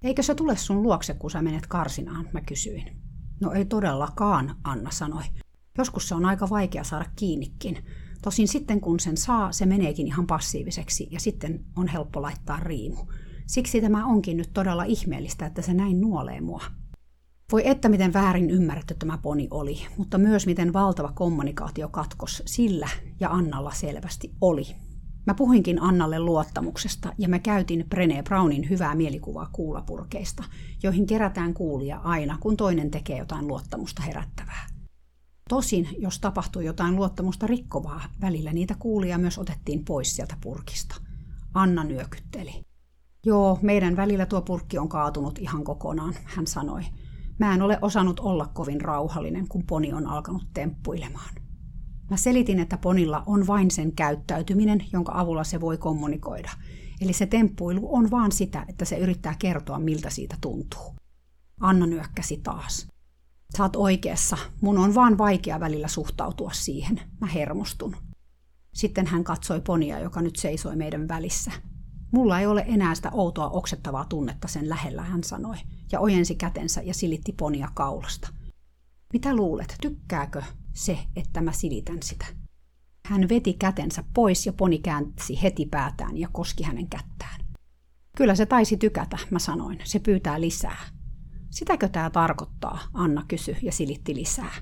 [0.02, 3.02] Eikö se tule sun luokse, kun sä menet karsinaan, mä kysyin.
[3.40, 5.22] No ei todellakaan, Anna sanoi.
[5.78, 7.84] Joskus se on aika vaikea saada kiinnikin.
[8.22, 13.06] Tosin sitten kun sen saa, se meneekin ihan passiiviseksi ja sitten on helppo laittaa riimu.
[13.46, 16.62] Siksi tämä onkin nyt todella ihmeellistä, että se näin nuolee mua.
[17.52, 22.88] Voi että miten väärin ymmärretty tämä poni oli, mutta myös miten valtava kommunikaatiokatkos sillä
[23.20, 24.66] ja Annalla selvästi oli.
[25.26, 30.44] Mä puhuinkin Annalle luottamuksesta ja mä käytin Brené Brownin hyvää mielikuvaa kuulapurkeista,
[30.82, 34.66] joihin kerätään kuulia aina, kun toinen tekee jotain luottamusta herättävää.
[35.48, 40.94] Tosin, jos tapahtui jotain luottamusta rikkovaa, välillä niitä kuulia myös otettiin pois sieltä purkista.
[41.54, 42.62] Anna nyökytteli.
[43.26, 46.82] Joo, meidän välillä tuo purkki on kaatunut ihan kokonaan, hän sanoi.
[47.38, 51.34] Mä en ole osannut olla kovin rauhallinen, kun poni on alkanut temppuilemaan.
[52.10, 56.50] Mä selitin, että ponilla on vain sen käyttäytyminen, jonka avulla se voi kommunikoida.
[57.00, 60.94] Eli se temppuilu on vaan sitä, että se yrittää kertoa, miltä siitä tuntuu.
[61.60, 62.88] Anna nyökkäsi taas.
[63.56, 64.36] Sä oot oikeassa.
[64.60, 67.00] Mun on vaan vaikea välillä suhtautua siihen.
[67.20, 67.96] Mä hermostun.
[68.74, 71.52] Sitten hän katsoi ponia, joka nyt seisoi meidän välissä.
[72.10, 75.56] Mulla ei ole enää sitä outoa oksettavaa tunnetta sen lähellä, hän sanoi,
[75.92, 78.28] ja ojensi kätensä ja silitti ponia kaulasta.
[79.12, 80.42] Mitä luulet, tykkääkö
[80.74, 82.26] se, että mä silitän sitä?
[83.06, 87.40] Hän veti kätensä pois ja poni käänsi heti päätään ja koski hänen kättään.
[88.16, 89.78] Kyllä se taisi tykätä, mä sanoin.
[89.84, 90.78] Se pyytää lisää.
[91.50, 94.54] Sitäkö tämä tarkoittaa, Anna kysyi ja silitti lisää.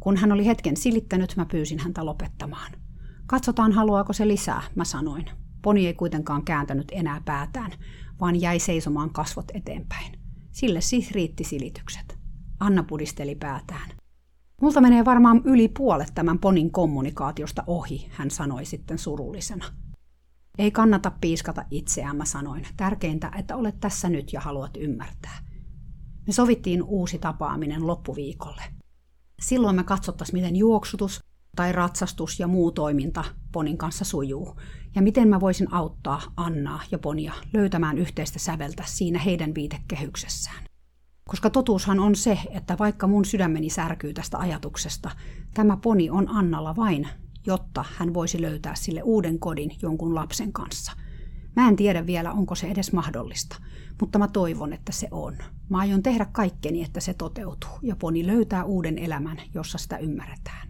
[0.00, 2.72] Kun hän oli hetken silittänyt, mä pyysin häntä lopettamaan.
[3.26, 5.39] Katsotaan, haluaako se lisää, mä sanoin.
[5.62, 7.72] Poni ei kuitenkaan kääntänyt enää päätään,
[8.20, 10.18] vaan jäi seisomaan kasvot eteenpäin.
[10.50, 12.18] Sille siis riitti silitykset.
[12.60, 13.90] Anna pudisteli päätään.
[14.62, 19.64] Multa menee varmaan yli puolet tämän ponin kommunikaatiosta ohi, hän sanoi sitten surullisena.
[20.58, 22.66] Ei kannata piiskata itseään, mä sanoin.
[22.76, 25.38] Tärkeintä, että olet tässä nyt ja haluat ymmärtää.
[26.26, 28.62] Me sovittiin uusi tapaaminen loppuviikolle.
[29.42, 31.20] Silloin me katsottaisiin, miten juoksutus
[31.56, 34.56] tai ratsastus ja muu toiminta ponin kanssa sujuu,
[34.94, 40.64] ja miten mä voisin auttaa Annaa ja ponia löytämään yhteistä säveltä siinä heidän viitekehyksessään.
[41.28, 45.10] Koska totuushan on se, että vaikka mun sydämeni särkyy tästä ajatuksesta,
[45.54, 47.08] tämä poni on Annalla vain,
[47.46, 50.92] jotta hän voisi löytää sille uuden kodin jonkun lapsen kanssa.
[51.56, 53.56] Mä en tiedä vielä, onko se edes mahdollista,
[54.00, 55.36] mutta mä toivon, että se on.
[55.68, 60.69] Mä aion tehdä kaikkeni, että se toteutuu ja poni löytää uuden elämän, jossa sitä ymmärretään.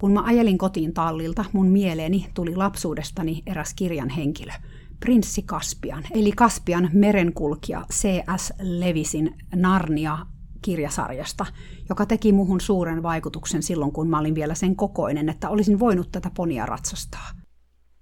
[0.00, 4.52] Kun mä ajelin kotiin tallilta, mun mieleeni tuli lapsuudestani eräs kirjan henkilö–
[5.00, 8.52] prinssi Kaspian, eli Kaspian merenkulkija C.S.
[8.60, 10.18] Levisin Narnia
[10.62, 11.46] kirjasarjasta,
[11.88, 16.12] joka teki muhun suuren vaikutuksen silloin, kun mä olin vielä sen kokoinen, että olisin voinut
[16.12, 17.30] tätä ponia ratsastaa.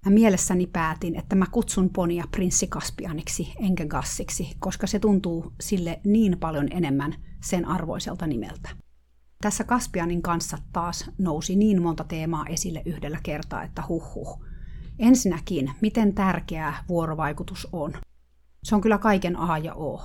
[0.07, 6.01] Mä mielessäni päätin, että mä kutsun ponia prinssi Kaspianiksi enkä Gassiksi, koska se tuntuu sille
[6.05, 8.86] niin paljon enemmän sen arvoiselta nimeltä.
[9.41, 14.43] Tässä Kaspianin kanssa taas nousi niin monta teemaa esille yhdellä kertaa, että huh.
[14.99, 17.93] Ensinnäkin, miten tärkeää vuorovaikutus on.
[18.65, 20.03] Se on kyllä kaiken A ja O.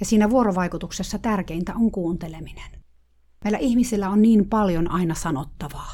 [0.00, 2.70] Ja siinä vuorovaikutuksessa tärkeintä on kuunteleminen.
[3.44, 5.92] Meillä ihmisillä on niin paljon aina sanottavaa.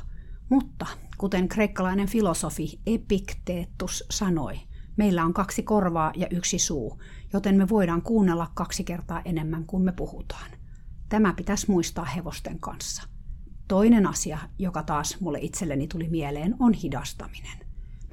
[0.50, 0.86] Mutta,
[1.18, 4.60] kuten kreikkalainen filosofi Epikteetus sanoi,
[4.96, 9.82] meillä on kaksi korvaa ja yksi suu, joten me voidaan kuunnella kaksi kertaa enemmän kuin
[9.82, 10.50] me puhutaan.
[11.12, 13.02] Tämä pitäisi muistaa hevosten kanssa.
[13.68, 17.58] Toinen asia, joka taas mulle itselleni tuli mieleen, on hidastaminen.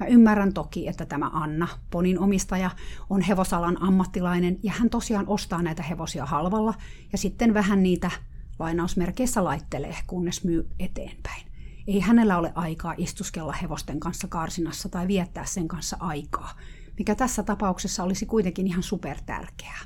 [0.00, 2.70] Mä ymmärrän toki, että tämä Anna, ponin omistaja,
[3.10, 6.74] on hevosalan ammattilainen ja hän tosiaan ostaa näitä hevosia halvalla
[7.12, 8.10] ja sitten vähän niitä
[8.58, 11.46] lainausmerkeissä laittelee, kunnes myy eteenpäin.
[11.86, 16.50] Ei hänellä ole aikaa istuskella hevosten kanssa karsinassa tai viettää sen kanssa aikaa,
[16.98, 19.80] mikä tässä tapauksessa olisi kuitenkin ihan supertärkeää.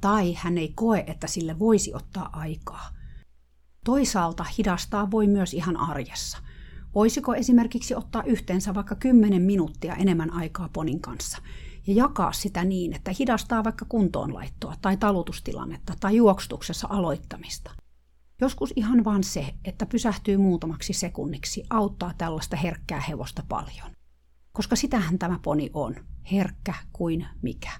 [0.00, 2.88] Tai hän ei koe, että sille voisi ottaa aikaa.
[3.84, 6.38] Toisaalta hidastaa voi myös ihan arjessa–
[6.94, 11.38] Voisiko esimerkiksi ottaa yhteensä vaikka 10 minuuttia enemmän aikaa ponin kanssa
[11.86, 17.70] ja jakaa sitä niin, että hidastaa vaikka kuntoonlaittoa tai talutustilannetta tai juoksutuksessa aloittamista.
[18.40, 23.90] Joskus ihan vain se, että pysähtyy muutamaksi sekunniksi, auttaa tällaista herkkää hevosta paljon.
[24.52, 25.94] Koska sitähän tämä poni on,
[26.32, 27.70] herkkä kuin mikä.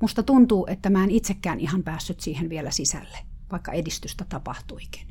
[0.00, 3.18] Musta tuntuu, että mä en itsekään ihan päässyt siihen vielä sisälle,
[3.52, 5.06] vaikka edistystä tapahtuikin.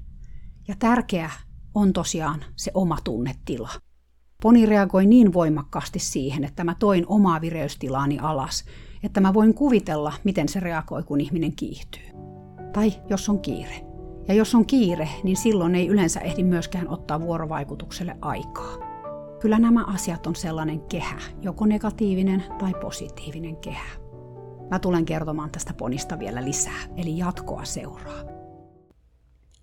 [0.67, 1.29] Ja tärkeä
[1.73, 3.69] on tosiaan se oma tunnetila.
[4.43, 8.65] Poni reagoi niin voimakkaasti siihen, että mä toin omaa vireystilaani alas,
[9.03, 12.09] että mä voin kuvitella, miten se reagoi, kun ihminen kiihtyy.
[12.73, 13.85] Tai jos on kiire.
[14.27, 18.77] Ja jos on kiire, niin silloin ei yleensä ehdi myöskään ottaa vuorovaikutukselle aikaa.
[19.41, 23.98] Kyllä nämä asiat on sellainen kehä, joko negatiivinen tai positiivinen kehä.
[24.71, 28.23] Mä tulen kertomaan tästä ponista vielä lisää, eli jatkoa seuraa.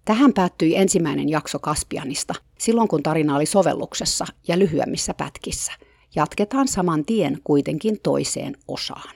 [0.04, 5.72] Tähän päättyi ensimmäinen jakso Kaspianista, silloin kun tarina oli sovelluksessa ja lyhyemmissä pätkissä.
[6.16, 9.14] Jatketaan saman tien kuitenkin toiseen osaan.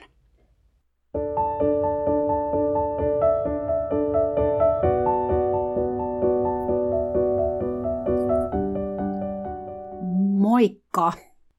[10.38, 11.12] Moikka!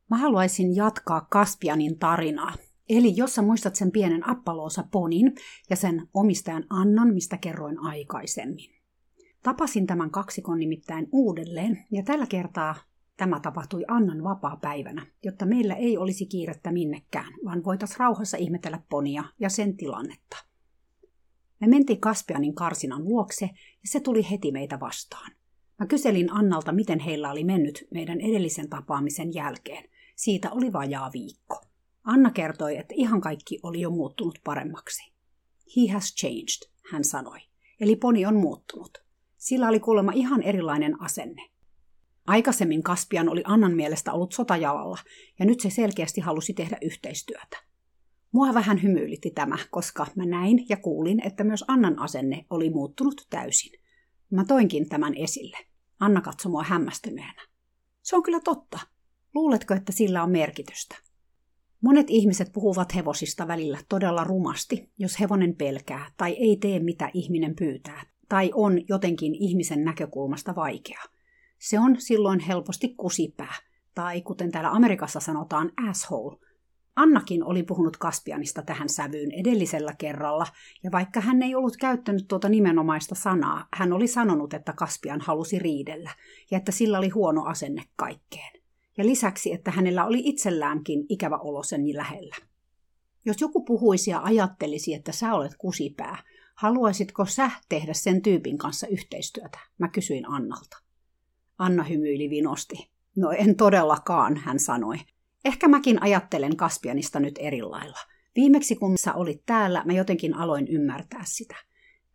[0.10, 2.54] Mä haluaisin jatkaa Kaspianin tarinaa.
[2.92, 5.36] Eli jos sä muistat sen pienen appaloosa ponin
[5.70, 8.76] ja sen omistajan Annan, mistä kerroin aikaisemmin.
[9.44, 12.76] Tapasin tämän kaksikon nimittäin uudelleen, ja tällä kertaa
[13.18, 19.24] tämä tapahtui Annan vapaa-päivänä, jotta meillä ei olisi kiirettä minnekään, vaan voitaisiin rauhassa ihmetellä ponia
[19.40, 20.38] ja sen tilannetta.
[21.60, 25.32] Me mentiin Kaspianin karsinan luokse, ja se tuli heti meitä vastaan.
[25.80, 29.90] Mä kyselin Annalta, miten heillä oli mennyt meidän edellisen tapaamisen jälkeen.
[30.16, 31.71] Siitä oli vajaa viikko.
[32.04, 35.14] Anna kertoi, että ihan kaikki oli jo muuttunut paremmaksi.
[35.78, 37.40] He has changed, hän sanoi.
[37.80, 38.98] Eli poni on muuttunut.
[39.38, 41.50] Sillä oli kuulemma ihan erilainen asenne.
[42.28, 44.98] Aikaisemmin Kaspian oli Annan mielestä ollut sotajalalla,
[45.40, 47.58] ja nyt se selkeästi halusi tehdä yhteistyötä.
[48.32, 53.28] Mua vähän hymyilitti tämä, koska mä näin ja kuulin, että myös Annan asenne oli muuttunut
[53.30, 53.72] täysin.
[54.30, 55.58] Mä toinkin tämän esille.
[56.00, 57.42] Anna katsoi mua hämmästyneenä.
[58.02, 58.80] Se on kyllä totta.
[59.34, 60.96] Luuletko, että sillä on merkitystä?
[61.82, 67.56] Monet ihmiset puhuvat hevosista välillä todella rumasti, jos hevonen pelkää tai ei tee mitä ihminen
[67.56, 71.02] pyytää tai on jotenkin ihmisen näkökulmasta vaikea.
[71.60, 73.54] Se on silloin helposti kusipää,
[73.96, 76.38] tai kuten täällä Amerikassa sanotaan asshole.
[76.96, 80.46] Annakin oli puhunut Kaspianista tähän sävyyn edellisellä kerralla,
[80.84, 85.60] ja vaikka hän ei ollut käyttänyt tuota nimenomaista sanaa, hän oli sanonut, että Kaspian halusi
[85.60, 86.10] riidellä,
[86.52, 88.61] ja että sillä oli huono asenne kaikkeen.
[88.98, 92.36] Ja lisäksi, että hänellä oli itselläänkin ikävä olo sen lähellä.
[93.26, 96.18] Jos joku puhuisi ja ajattelisi, että sä olet kusipää,
[96.62, 99.60] Haluaisitko sä tehdä sen tyypin kanssa yhteistyötä?
[99.78, 100.78] Mä kysyin Annalta.
[101.58, 102.92] Anna hymyili vinosti.
[103.16, 104.98] No en todellakaan, hän sanoi.
[105.46, 107.98] Ehkä mäkin ajattelen Kaspianista nyt eri lailla.
[108.36, 111.56] Viimeksi kun sä olit täällä, mä jotenkin aloin ymmärtää sitä.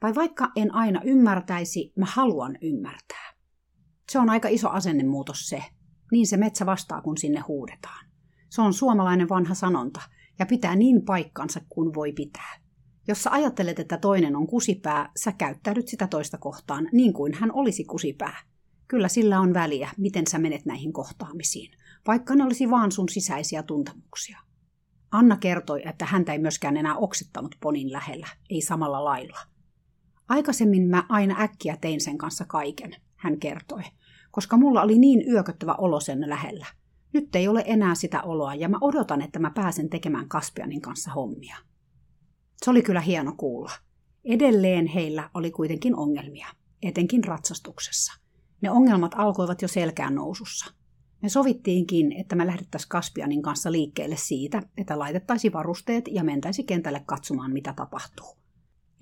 [0.01, 3.33] Tai vaikka en aina ymmärtäisi, mä haluan ymmärtää.
[4.11, 5.65] Se on aika iso asennemuutos se.
[6.13, 8.07] Niin se metsä vastaa, kun sinne huudetaan.
[8.49, 10.01] Se on suomalainen vanha sanonta,
[10.39, 12.55] ja pitää niin paikkansa kuin voi pitää.
[13.09, 17.53] Jos sä ajattelet, että toinen on kusipää, sä käyttäydyt sitä toista kohtaan niin kuin hän
[17.53, 18.37] olisi kusipää.
[18.89, 21.71] Kyllä sillä on väliä, miten sä menet näihin kohtaamisiin,
[22.07, 24.41] vaikka ne olisi vaan sun sisäisiä tuntemuksia.
[25.11, 29.39] Anna kertoi, että häntä ei myöskään enää oksettanut ponin lähellä, ei samalla lailla.
[30.29, 33.83] Aikaisemmin mä aina äkkiä tein sen kanssa kaiken, hän kertoi,
[34.37, 36.67] koska mulla oli niin yököttävä olo sen lähellä.
[37.13, 41.11] Nyt ei ole enää sitä oloa ja mä odotan, että mä pääsen tekemään Kaspianin kanssa
[41.11, 41.57] hommia.
[42.57, 43.71] Se oli kyllä hieno kuulla.
[44.25, 46.47] Edelleen heillä oli kuitenkin ongelmia,
[46.83, 48.13] etenkin ratsastuksessa.
[48.61, 50.75] Ne ongelmat alkoivat jo selkään nousussa.
[51.23, 57.03] Me sovittiinkin, että me lähdettäisiin Kaspianin kanssa liikkeelle siitä, että laitettaisiin varusteet ja mentäisi kentälle
[57.07, 58.37] katsomaan, mitä tapahtuu.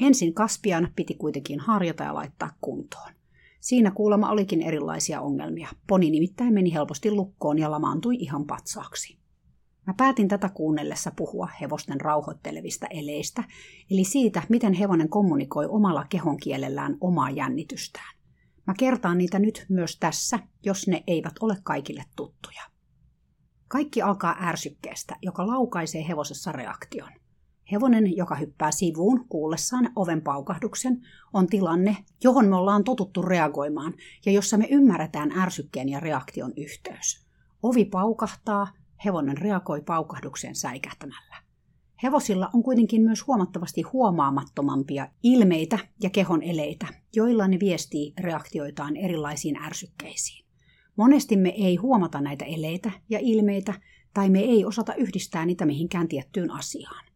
[0.01, 3.24] Ensin Kaspian piti kuitenkin harjata ja laittaa kuntoon.
[3.65, 5.69] Siinä kuulemma olikin erilaisia ongelmia.
[5.87, 9.19] Poni nimittäin meni helposti lukkoon ja lamaantui ihan patsaaksi.
[9.87, 13.45] Mä päätin tätä kuunnellessa puhua hevosten rauhoittelevista eleistä,
[13.91, 18.15] eli siitä, miten hevonen kommunikoi omalla kehonkielellään omaa jännitystään.
[18.67, 22.63] Mä kertaan niitä nyt myös tässä, jos ne eivät ole kaikille tuttuja.
[23.69, 27.11] Kaikki alkaa ärsykkeestä, joka laukaisee hevosessa reaktion.
[27.73, 31.01] Hevonen, joka hyppää sivuun kuullessaan oven paukahduksen,
[31.33, 33.95] on tilanne, johon me ollaan totuttu reagoimaan
[34.27, 37.27] ja jossa me ymmärretään ärsykkeen ja reaktion yhteys.
[37.63, 38.67] Ovi paukahtaa,
[39.05, 41.37] hevonen reagoi paukahdukseen säikähtämällä.
[42.03, 49.57] Hevosilla on kuitenkin myös huomattavasti huomaamattomampia ilmeitä ja kehon eleitä, joilla ne viestii reaktioitaan erilaisiin
[49.57, 50.45] ärsykkeisiin.
[50.97, 53.75] Monesti me ei huomata näitä eleitä ja ilmeitä,
[54.15, 57.14] tai me ei osata yhdistää niitä mihinkään tiettyyn asiaan.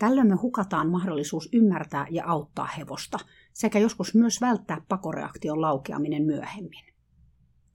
[0.00, 3.18] Tällöin me hukataan mahdollisuus ymmärtää ja auttaa hevosta,
[3.52, 6.84] sekä joskus myös välttää pakoreaktion laukeaminen myöhemmin.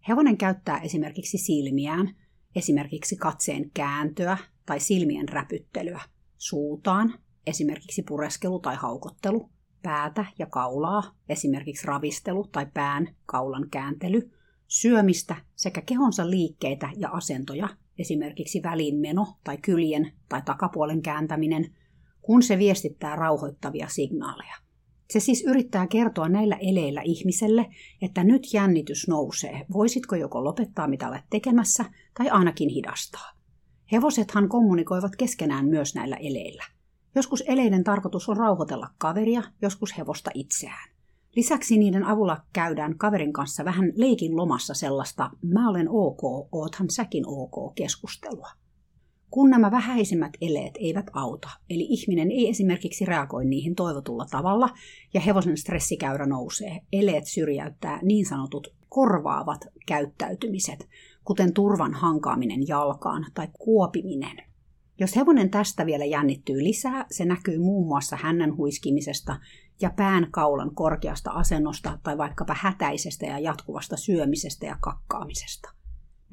[0.07, 2.15] Hevonen käyttää esimerkiksi silmiään,
[2.55, 6.01] esimerkiksi katseen kääntöä tai silmien räpyttelyä,
[6.37, 7.13] suutaan,
[7.47, 9.49] esimerkiksi pureskelu tai haukottelu,
[9.81, 14.31] päätä ja kaulaa, esimerkiksi ravistelu tai pään kaulan kääntely,
[14.67, 21.65] syömistä sekä kehonsa liikkeitä ja asentoja, esimerkiksi väliinmeno tai kyljen tai takapuolen kääntäminen–
[22.25, 24.55] kun se viestittää rauhoittavia signaaleja.
[25.09, 27.65] Se siis yrittää kertoa näillä eleillä ihmiselle,
[28.01, 29.65] että nyt jännitys nousee.
[29.73, 31.85] Voisitko joko lopettaa mitä olet tekemässä
[32.17, 33.31] tai ainakin hidastaa.
[33.91, 36.63] Hevosethan kommunikoivat keskenään myös näillä eleillä.
[37.15, 40.89] Joskus eleiden tarkoitus on rauhoitella kaveria, joskus hevosta itseään.
[41.35, 47.23] Lisäksi niiden avulla käydään kaverin kanssa vähän leikin lomassa sellaista mä olen ok, oothan säkin
[47.27, 48.64] ok keskustelua
[49.35, 54.69] kun nämä vähäisimmät eleet eivät auta, eli ihminen ei esimerkiksi reagoi niihin toivotulla tavalla
[55.13, 60.87] ja hevosen stressikäyrä nousee, eleet syrjäyttää niin sanotut korvaavat käyttäytymiset,
[61.23, 64.37] kuten turvan hankaaminen jalkaan tai kuopiminen.
[64.99, 69.39] Jos hevonen tästä vielä jännittyy lisää, se näkyy muun muassa hännän huiskimisesta
[69.81, 75.84] ja pään kaulan korkeasta asennosta tai vaikkapa hätäisestä ja jatkuvasta syömisestä ja kakkaamisesta.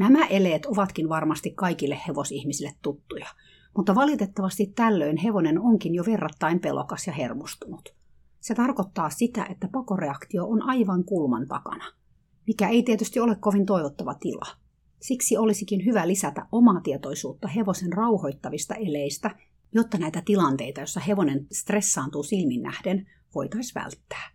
[0.03, 3.27] Nämä eleet ovatkin varmasti kaikille hevosihmisille tuttuja,
[3.77, 7.95] mutta valitettavasti tällöin hevonen onkin jo verrattain pelokas ja hermostunut.
[8.41, 11.85] Se tarkoittaa sitä, että pakoreaktio on aivan kulman takana,
[12.47, 14.47] mikä ei tietysti ole kovin toivottava tila.
[15.01, 19.37] Siksi olisikin hyvä lisätä omaa tietoisuutta hevosen rauhoittavista eleistä,
[19.75, 24.31] jotta näitä tilanteita, joissa hevonen stressaantuu silmin nähden, voitaisiin välttää.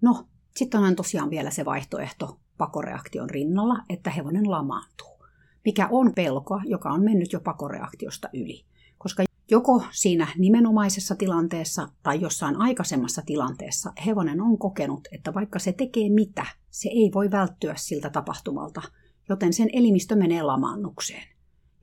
[0.00, 5.26] No, sitten on tosiaan vielä se vaihtoehto, pakoreaktion rinnalla, että hevonen lamaantuu,
[5.64, 8.64] mikä on pelkoa, joka on mennyt jo pakoreaktiosta yli.
[8.98, 15.72] Koska joko siinä nimenomaisessa tilanteessa tai jossain aikaisemmassa tilanteessa hevonen on kokenut, että vaikka se
[15.72, 18.82] tekee mitä, se ei voi välttyä siltä tapahtumalta,
[19.28, 21.28] joten sen elimistö menee lamaannukseen.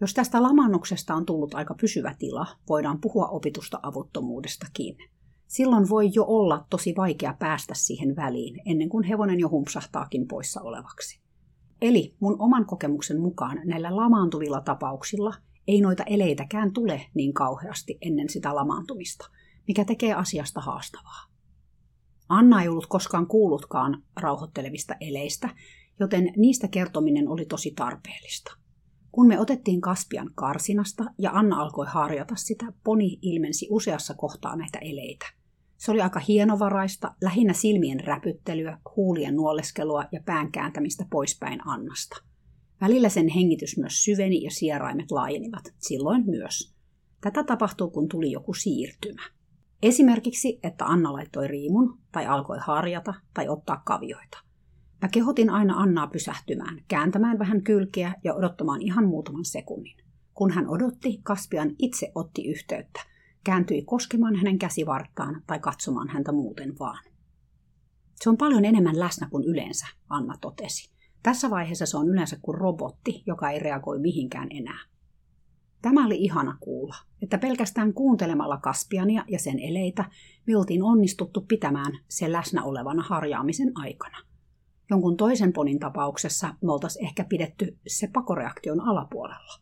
[0.02, 4.98] Jos tästä lamannuksesta on tullut aika pysyvä tila, voidaan puhua opitusta avuttomuudestakin
[5.54, 10.62] silloin voi jo olla tosi vaikea päästä siihen väliin, ennen kuin hevonen jo humpsahtaakin poissa
[10.62, 11.22] olevaksi.
[11.82, 15.34] Eli mun oman kokemuksen mukaan näillä lamaantuvilla tapauksilla
[15.68, 19.30] ei noita eleitäkään tule niin kauheasti ennen sitä lamaantumista,
[19.68, 21.26] mikä tekee asiasta haastavaa.
[22.30, 25.50] Anna ei ollut koskaan kuullutkaan rauhoittelevista eleistä,
[26.00, 28.58] joten niistä kertominen oli tosi tarpeellista.
[29.12, 34.80] Kun me otettiin Kaspian karsinasta ja Anna alkoi harjata sitä, poni ilmensi useassa kohtaa näitä
[34.80, 35.26] eleitä–
[35.84, 42.24] se oli aika hienovaraista, lähinnä silmien räpyttelyä, huulien nuoleskelua ja pään kääntämistä poispäin Annasta.
[42.82, 46.76] Välillä sen hengitys myös syveni ja sieraimet laajenivat, silloin myös.
[47.22, 49.22] Tätä tapahtuu, kun tuli joku siirtymä.
[49.82, 54.38] Esimerkiksi, että Anna laittoi riimun, tai alkoi harjata, tai ottaa kavioita.
[55.02, 59.98] Mä kehotin aina Annaa pysähtymään, kääntämään vähän kylkeä ja odottamaan ihan muutaman sekunnin.
[60.34, 63.00] Kun hän odotti, Kaspian itse otti yhteyttä–
[63.44, 67.04] kääntyi koskemaan hänen käsivarttaan tai katsomaan häntä muuten vaan.
[68.16, 70.94] Se on paljon enemmän läsnä kuin yleensä, Anna totesi.
[71.24, 74.80] Tässä vaiheessa se on yleensä kuin robotti, joka ei reagoi mihinkään enää.
[75.82, 80.06] Tämä oli ihana kuulla, että pelkästään kuuntelemalla Kaspiania ja sen eleitä
[80.48, 84.18] me oltiin onnistuttu pitämään se läsnä olevana harjaamisen aikana.
[84.90, 89.60] Jonkun toisen ponin tapauksessa me oltaisiin ehkä pidetty se pakoreaktion alapuolella.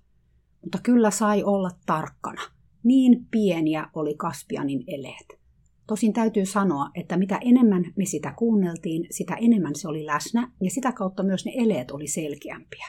[0.61, 2.41] Mutta kyllä sai olla tarkkana.
[2.83, 5.41] Niin pieniä oli Kaspianin eleet.
[5.87, 10.69] Tosin täytyy sanoa, että mitä enemmän me sitä kuunneltiin, sitä enemmän se oli läsnä ja
[10.69, 12.87] sitä kautta myös ne eleet oli selkeämpiä.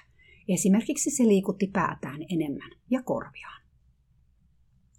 [0.48, 3.62] Esimerkiksi se liikutti päätään enemmän ja korviaan.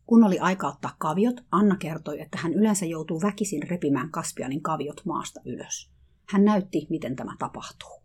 [0.06, 5.02] Kun oli aika ottaa kaviot, Anna kertoi, että hän yleensä joutuu väkisin repimään Kaspianin kaviot
[5.06, 5.92] maasta ylös.
[6.30, 8.04] Hän näytti, miten tämä tapahtuu.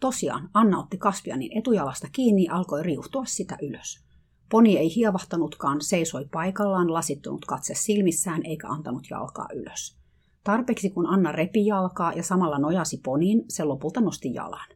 [0.00, 4.09] Tosiaan, Anna otti Kaspianin etujalasta kiinni ja alkoi riuhtua sitä ylös.
[4.50, 9.96] Poni ei hievahtanutkaan, seisoi paikallaan, lasittunut katse silmissään eikä antanut jalkaa ylös.
[10.44, 14.68] Tarpeeksi kun Anna repi jalkaa ja samalla nojasi poniin, se lopulta nosti jalan.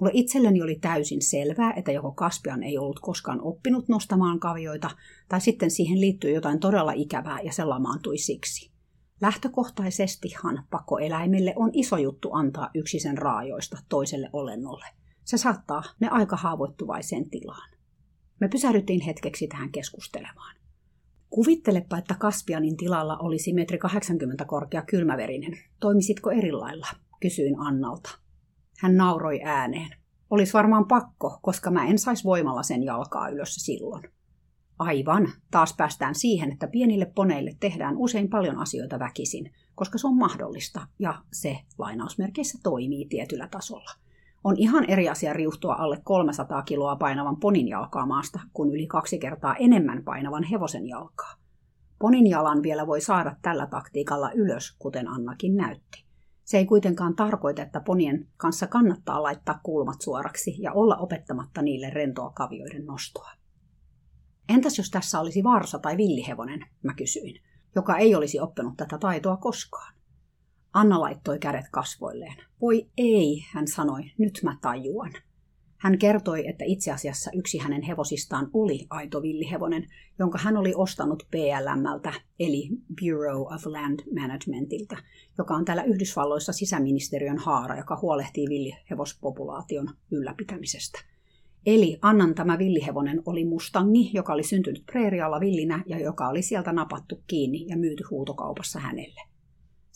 [0.00, 4.90] Mulle itselleni oli täysin selvää, että joko Kaspian ei ollut koskaan oppinut nostamaan kavioita,
[5.28, 8.70] tai sitten siihen liittyy jotain todella ikävää ja se lamaantui siksi.
[9.20, 14.86] Lähtökohtaisestihan pakkoeläimelle on iso juttu antaa yksi sen raajoista toiselle olennolle.
[15.24, 17.75] Se saattaa ne aika haavoittuvaiseen tilaan.
[18.40, 20.56] Me pysähdyttiin hetkeksi tähän keskustelemaan.
[21.30, 25.58] Kuvittelepa, että Kaspianin tilalla olisi metri 80 korkea kylmäverinen.
[25.80, 26.86] Toimisitko eri lailla?
[27.20, 28.10] Kysyin Annalta.
[28.78, 29.96] Hän nauroi ääneen.
[30.30, 34.02] Olisi varmaan pakko, koska mä en saisi voimalla sen jalkaa ylös silloin.
[34.78, 40.16] Aivan, taas päästään siihen, että pienille poneille tehdään usein paljon asioita väkisin, koska se on
[40.16, 44.05] mahdollista ja se lainausmerkeissä toimii tietyllä tasolla.
[44.46, 49.18] On ihan eri asia riuhtua alle 300 kiloa painavan ponin jalkaa maasta kuin yli kaksi
[49.18, 51.34] kertaa enemmän painavan hevosen jalkaa.
[51.98, 56.04] Ponin jalan vielä voi saada tällä taktiikalla ylös, kuten Annakin näytti.
[56.44, 61.90] Se ei kuitenkaan tarkoita, että ponien kanssa kannattaa laittaa kulmat suoraksi ja olla opettamatta niille
[61.90, 63.30] rentoa kavioiden nostoa.
[64.48, 67.42] Entäs jos tässä olisi varsa tai villihevonen, mä kysyin,
[67.74, 69.95] joka ei olisi oppinut tätä taitoa koskaan?
[70.76, 72.36] Anna laittoi kädet kasvoilleen.
[72.60, 75.12] Voi ei, hän sanoi, nyt mä tajuan.
[75.76, 79.86] Hän kertoi, että itse asiassa yksi hänen hevosistaan oli aito villihevonen,
[80.18, 82.68] jonka hän oli ostanut BLMltä, eli
[83.00, 84.96] Bureau of Land Managementilta,
[85.38, 90.98] joka on täällä Yhdysvalloissa sisäministeriön haara, joka huolehtii villihevospopulaation ylläpitämisestä.
[91.66, 96.72] Eli Annan tämä villihevonen oli mustangi, joka oli syntynyt preerialla villinä ja joka oli sieltä
[96.72, 99.35] napattu kiinni ja myyty huutokaupassa hänelle.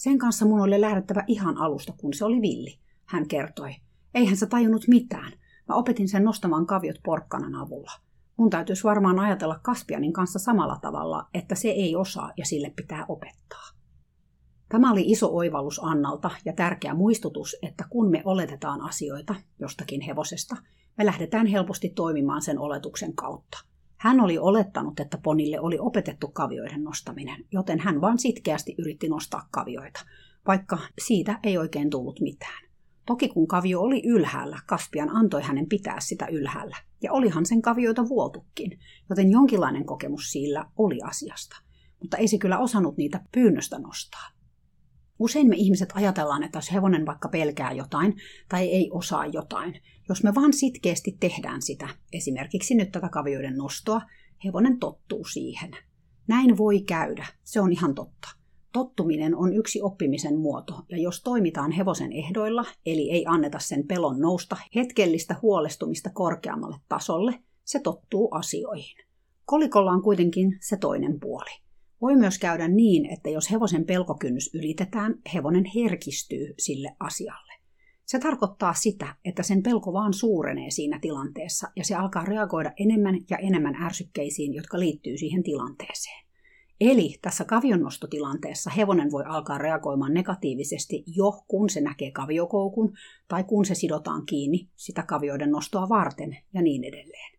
[0.01, 3.75] Sen kanssa mun oli lähdettävä ihan alusta, kun se oli villi, hän kertoi.
[4.15, 5.33] Eihän se tajunnut mitään.
[5.69, 7.91] Mä opetin sen nostamaan kaviot porkkanan avulla.
[8.37, 13.05] Mun täytyisi varmaan ajatella Kaspianin kanssa samalla tavalla, että se ei osaa ja sille pitää
[13.09, 13.67] opettaa.
[14.69, 20.57] Tämä oli iso oivallus Annalta ja tärkeä muistutus, että kun me oletetaan asioita jostakin hevosesta,
[20.99, 23.59] me lähdetään helposti toimimaan sen oletuksen kautta.
[24.01, 29.49] Hän oli olettanut, että ponille oli opetettu kavioiden nostaminen, joten hän vain sitkeästi yritti nostaa
[29.51, 30.01] kavioita,
[30.47, 32.65] vaikka siitä ei oikein tullut mitään.
[33.07, 38.09] Toki kun kavio oli ylhäällä, Kaspian antoi hänen pitää sitä ylhäällä, ja olihan sen kavioita
[38.09, 38.79] vuotukin,
[39.11, 41.57] joten jonkinlainen kokemus sillä oli asiasta.
[42.01, 44.29] Mutta ei se kyllä osannut niitä pyynnöstä nostaa.
[45.19, 48.17] Usein me ihmiset ajatellaan, että jos hevonen vaikka pelkää jotain
[48.49, 49.81] tai ei osaa jotain,
[50.11, 54.01] jos me vaan sitkeästi tehdään sitä, esimerkiksi nyt tätä kavioiden nostoa,
[54.45, 55.71] hevonen tottuu siihen.
[56.29, 58.29] Näin voi käydä, se on ihan totta.
[58.73, 64.21] Tottuminen on yksi oppimisen muoto, ja jos toimitaan hevosen ehdoilla, eli ei anneta sen pelon
[64.21, 67.35] nousta hetkellistä huolestumista korkeammalle tasolle,
[67.65, 68.97] se tottuu asioihin.
[69.45, 71.51] Kolikolla on kuitenkin se toinen puoli.
[72.01, 77.50] Voi myös käydä niin, että jos hevosen pelkokynnys ylitetään, hevonen herkistyy sille asialle.
[78.11, 83.19] Se tarkoittaa sitä, että sen pelko vaan suurenee siinä tilanteessa ja se alkaa reagoida enemmän
[83.31, 86.25] ja enemmän ärsykkeisiin, jotka liittyy siihen tilanteeseen.
[86.81, 92.93] Eli tässä kavionnostotilanteessa hevonen voi alkaa reagoimaan negatiivisesti jo kun se näkee kaviokoukun
[93.29, 97.39] tai kun se sidotaan kiinni sitä kavioiden nostoa varten ja niin edelleen.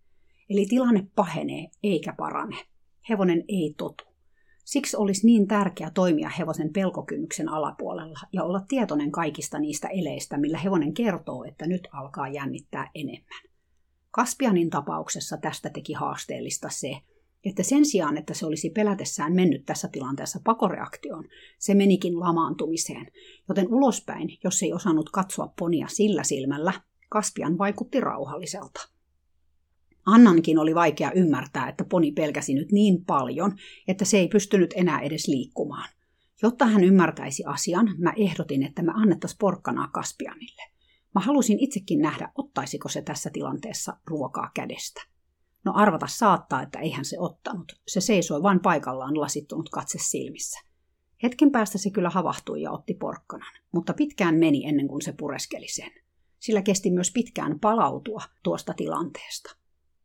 [0.50, 2.58] Eli tilanne pahenee eikä parane.
[3.10, 4.11] Hevonen ei totu.
[4.72, 10.58] Siksi olisi niin tärkeää toimia hevosen pelkokynnyksen alapuolella ja olla tietoinen kaikista niistä eleistä, millä
[10.58, 13.44] hevonen kertoo, että nyt alkaa jännittää enemmän.
[14.12, 16.98] Kaspianin tapauksessa tästä teki haasteellista se,
[17.46, 21.24] että sen sijaan, että se olisi pelätessään mennyt tässä tilanteessa pakoreaktioon,
[21.60, 23.12] se menikin lamaantumiseen,
[23.50, 26.74] joten ulospäin, jos ei osannut katsoa ponia sillä silmällä,
[27.10, 28.91] Kaspian vaikutti rauhalliselta.
[30.06, 33.56] Annankin oli vaikea ymmärtää, että poni pelkäsi nyt niin paljon,
[33.88, 35.90] että se ei pystynyt enää edes liikkumaan.
[36.42, 40.62] Jotta hän ymmärtäisi asian, mä ehdotin, että me annettaisiin porkkanaa Kaspianille.
[41.16, 45.02] Mä halusin itsekin nähdä, ottaisiko se tässä tilanteessa ruokaa kädestä.
[45.66, 47.82] No arvata saattaa, että eihän se ottanut.
[47.88, 50.60] Se seisoi vain paikallaan lasittunut katse silmissä.
[51.24, 55.68] Hetken päästä se kyllä havahtui ja otti porkkanan, mutta pitkään meni ennen kuin se pureskeli
[55.68, 55.92] sen.
[56.40, 59.61] Sillä kesti myös pitkään palautua tuosta tilanteesta.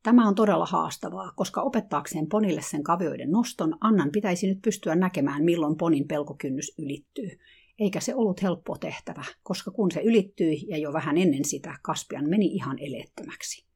[0.07, 5.45] Tämä on todella haastavaa, koska opettaakseen ponille sen kavioiden noston Annan pitäisi nyt pystyä näkemään,
[5.45, 7.31] milloin ponin pelkokynnys ylittyy.
[7.79, 12.29] Eikä se ollut helppo tehtävä, koska kun se ylittyi ja jo vähän ennen sitä, Kaspian
[12.29, 13.67] meni ihan eleettömäksi.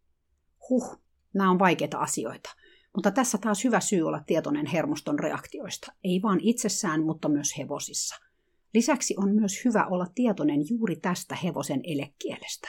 [0.68, 1.00] Huh,
[1.34, 2.50] nämä on vaikeita asioita.
[2.94, 8.16] Mutta tässä taas hyvä syy olla tietoinen hermoston reaktioista, ei vain itsessään, mutta myös hevosissa.
[8.74, 12.68] Lisäksi on myös hyvä olla tietoinen juuri tästä hevosen elekielestä.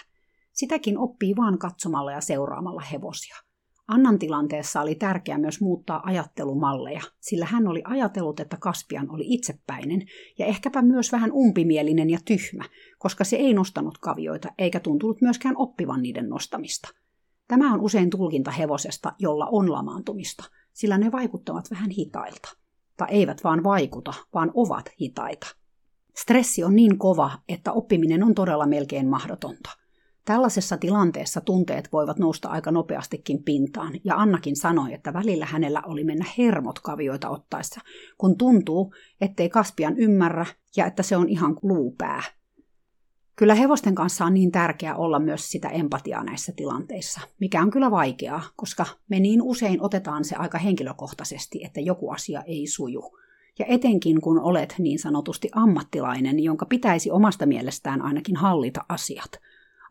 [0.54, 3.51] Sitäkin oppii vaan katsomalla ja seuraamalla hevosia.
[3.92, 10.02] Annan tilanteessa oli tärkeää myös muuttaa ajattelumalleja, sillä hän oli ajatellut, että Kaspian oli itsepäinen
[10.40, 12.64] ja ehkäpä myös vähän umpimielinen ja tyhmä,
[13.00, 16.90] koska se ei nostanut kavioita eikä tuntunut myöskään oppivan niiden nostamista–
[17.52, 22.50] Tämä on usein tulkinta hevosesta, jolla on lamaantumista, sillä ne vaikuttavat vähän hitailta.
[22.98, 25.48] Tai eivät vaan vaikuta, vaan ovat hitaita.
[26.18, 29.70] Stressi on niin kova, että oppiminen on todella melkein mahdotonta.
[30.26, 36.04] Tällaisessa tilanteessa tunteet voivat nousta aika nopeastikin pintaan, ja Annakin sanoi, että välillä hänellä oli
[36.04, 37.82] mennä hermot kavioita ottaessa,
[38.18, 40.46] kun tuntuu, ettei Kaspian ymmärrä
[40.78, 42.24] ja että se on ihan luupää,
[43.36, 47.92] Kyllä hevosten kanssa on niin tärkeää olla myös sitä empatiaa näissä tilanteissa, mikä on kyllä
[47.92, 53.18] vaikeaa, koska me niin usein otetaan se aika henkilökohtaisesti, että joku asia ei suju.
[53.60, 59.32] Ja etenkin kun olet niin sanotusti ammattilainen, jonka pitäisi omasta mielestään ainakin hallita asiat.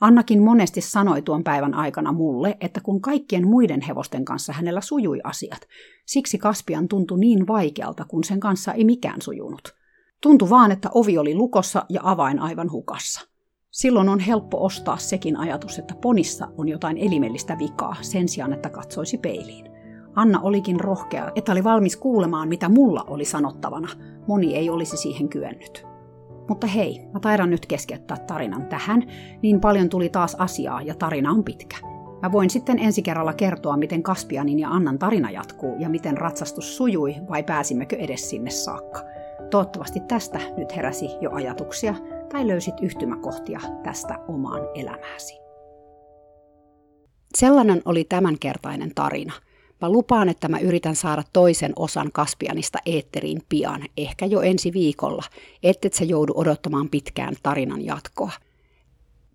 [0.01, 5.20] Annakin monesti sanoi tuon päivän aikana mulle, että kun kaikkien muiden hevosten kanssa hänellä sujui
[5.24, 5.61] asiat,
[6.07, 9.74] siksi Kaspian tuntui niin vaikealta, kun sen kanssa ei mikään sujunut.
[10.22, 13.28] Tuntui vaan, että ovi oli lukossa ja avain aivan hukassa.
[13.70, 18.70] Silloin on helppo ostaa sekin ajatus, että ponissa on jotain elimellistä vikaa sen sijaan, että
[18.70, 19.70] katsoisi peiliin.
[20.14, 23.88] Anna olikin rohkea, että oli valmis kuulemaan, mitä mulla oli sanottavana.
[24.28, 25.89] Moni ei olisi siihen kyennyt.
[26.51, 29.03] Mutta hei, mä taidan nyt keskeyttää tarinan tähän,
[29.42, 31.76] niin paljon tuli taas asiaa ja tarina on pitkä.
[32.22, 36.76] Mä voin sitten ensi kerralla kertoa, miten Kaspianin ja Annan tarina jatkuu ja miten ratsastus
[36.76, 39.01] sujui vai pääsimmekö edes sinne saakka.
[39.51, 41.94] Toivottavasti tästä nyt heräsi jo ajatuksia
[42.32, 45.34] tai löysit yhtymäkohtia tästä omaan elämääsi.
[47.38, 49.32] Sellainen oli tämänkertainen tarina.
[49.80, 55.22] Mä lupaan, että mä yritän saada toisen osan Kaspianista eetteriin pian, ehkä jo ensi viikolla,
[55.62, 58.30] ettet sä joudu odottamaan pitkään tarinan jatkoa.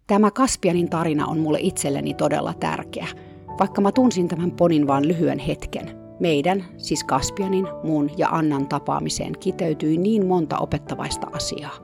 [0.08, 3.08] Tämä Kaspianin tarina on mulle itselleni todella tärkeä,
[3.60, 5.98] vaikka mä tunsin tämän ponin vain lyhyen hetken.
[6.20, 11.78] Meidän, siis Kaspianin, mun ja Annan tapaamiseen kiteytyi niin monta opettavaista asiaa.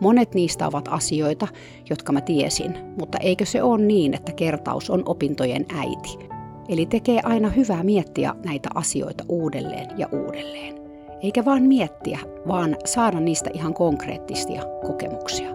[0.00, 1.48] Monet niistä ovat asioita,
[1.90, 6.33] jotka mä tiesin, mutta eikö se ole niin, että kertaus on opintojen äiti?
[6.68, 10.74] Eli tekee aina hyvää miettiä näitä asioita uudelleen ja uudelleen.
[11.22, 15.48] Eikä vaan miettiä, vaan saada niistä ihan konkreettisia kokemuksia.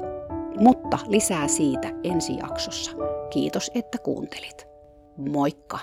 [0.60, 2.92] Mutta lisää siitä ensi jaksossa.
[3.30, 4.68] Kiitos, että kuuntelit.
[5.18, 5.80] Moikka!